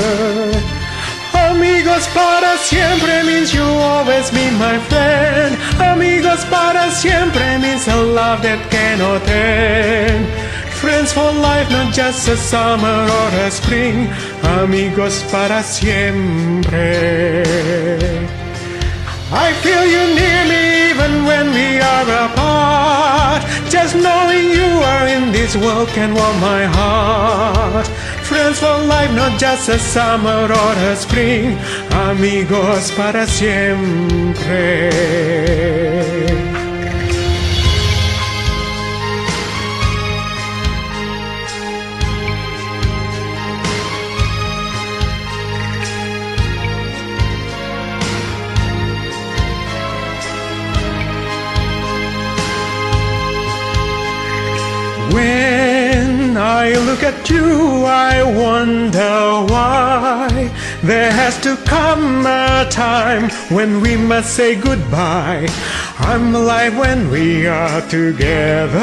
Amigos 1.34 2.06
para 2.14 2.56
siempre 2.56 3.22
means 3.24 3.52
you'll 3.52 3.82
always 3.92 4.30
be 4.30 4.50
my 4.52 4.78
friend. 4.88 5.58
Amigos 5.78 6.42
para 6.46 6.90
siempre 6.90 7.58
means 7.58 7.86
a 7.86 7.96
love 7.96 8.40
that 8.42 8.70
cannot 8.70 9.28
end. 9.28 10.50
Friends 10.80 11.12
for 11.12 11.30
life, 11.30 11.70
not 11.70 11.92
just 11.92 12.26
a 12.28 12.36
summer 12.38 13.04
or 13.04 13.28
a 13.44 13.50
spring. 13.50 14.08
Amigos 14.42 15.24
para 15.30 15.62
siempre. 15.62 17.02
I 19.32 19.52
feel 19.62 19.84
you 19.86 20.14
near 20.14 20.44
me 20.46 20.90
even 20.90 21.24
when 21.24 21.52
we 21.52 21.78
are 21.80 22.26
apart. 22.26 23.44
Just 23.70 23.94
knowing 23.94 24.50
you 24.50 24.82
are 24.82 25.06
in 25.06 25.30
this 25.32 25.54
world 25.56 25.88
can 25.88 26.14
warm 26.14 26.40
my 26.40 26.64
heart. 26.64 27.86
Friends 28.22 28.58
for 28.58 28.78
life, 28.86 29.12
not 29.14 29.38
just 29.38 29.68
a 29.68 29.78
summer 29.78 30.50
or 30.50 30.72
a 30.90 30.96
spring. 30.96 31.56
Amigos 31.92 32.90
para 32.92 33.26
siempre. 33.26 34.90
When 55.12 56.36
I 56.36 56.74
look 56.86 57.02
at 57.02 57.28
you, 57.28 57.84
I 57.84 58.22
wonder 58.22 59.46
why 59.52 60.50
There 60.82 61.12
has 61.12 61.38
to 61.42 61.56
come 61.66 62.24
a 62.24 62.66
time 62.70 63.28
when 63.54 63.82
we 63.82 63.98
must 63.98 64.34
say 64.34 64.56
goodbye. 64.56 65.46
I'm 65.98 66.34
alive 66.34 66.78
when 66.78 67.10
we 67.10 67.46
are 67.46 67.82
together. 67.82 68.80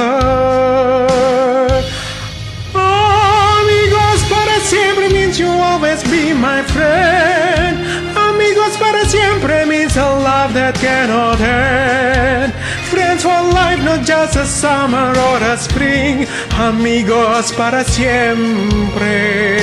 Amigos 2.76 4.22
para 4.30 4.60
siempre 4.62 5.10
means 5.10 5.40
you'll 5.40 5.60
always 5.60 6.04
be 6.04 6.34
my 6.34 6.62
friend. 6.62 7.82
Amigos 8.16 8.78
para 8.78 9.04
siempre 9.06 9.66
means 9.66 9.98
a 9.98 10.06
love 10.22 10.54
that 10.54 10.76
cannot 10.76 11.42
end. 11.42 12.54
Friends 12.92 13.24
for 13.24 13.42
life, 13.60 13.84
not 13.84 14.06
just 14.06 14.38
a 14.38 14.46
summer 14.46 15.12
or 15.28 15.38
a 15.44 15.58
spring. 15.58 16.26
Amigos 16.56 17.52
para 17.52 17.84
siempre. 17.84 19.58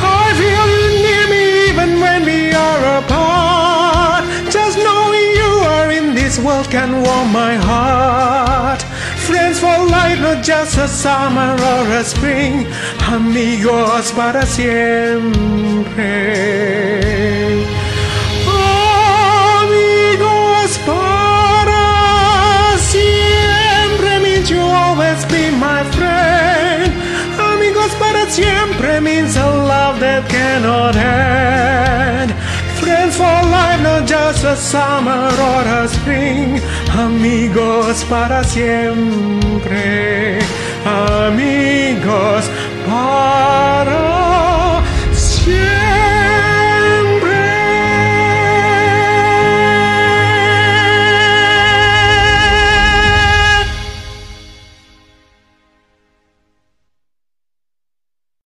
I 0.00 0.32
feel 0.40 0.66
you 0.76 0.88
near 1.04 1.26
me 1.28 1.44
even 1.68 2.00
when 2.00 2.24
we 2.24 2.52
are 2.52 2.98
apart. 3.00 4.24
Just 4.50 4.78
knowing 4.78 5.28
you 5.40 5.52
are 5.76 5.90
in 5.92 6.14
this 6.14 6.38
world 6.38 6.70
can 6.70 7.02
warm 7.02 7.32
my 7.32 7.56
heart. 7.56 8.82
Friends 9.28 9.60
for 9.60 9.76
life, 9.84 10.18
not 10.20 10.42
just 10.42 10.78
a 10.78 10.88
summer 10.88 11.52
or 11.52 11.84
a 12.00 12.04
spring. 12.04 12.66
Amigos 13.12 14.10
para 14.12 14.46
siempre. 14.46 15.74
siempre 28.34 29.00
means 29.00 29.36
a 29.36 29.46
love 29.46 30.00
that 30.00 30.28
cannot 30.28 30.96
end. 30.96 32.32
Friends 32.80 33.16
for 33.16 33.38
life, 33.56 33.80
not 33.80 34.08
just 34.08 34.42
a 34.44 34.56
summer 34.56 35.30
or 35.50 35.62
a 35.80 35.86
spring. 35.86 36.60
Amigos 36.90 38.04
para 38.10 38.42
siempre. 38.42 40.40
Amigos 40.84 42.50
para 42.86 44.02
siempre. 45.12 45.83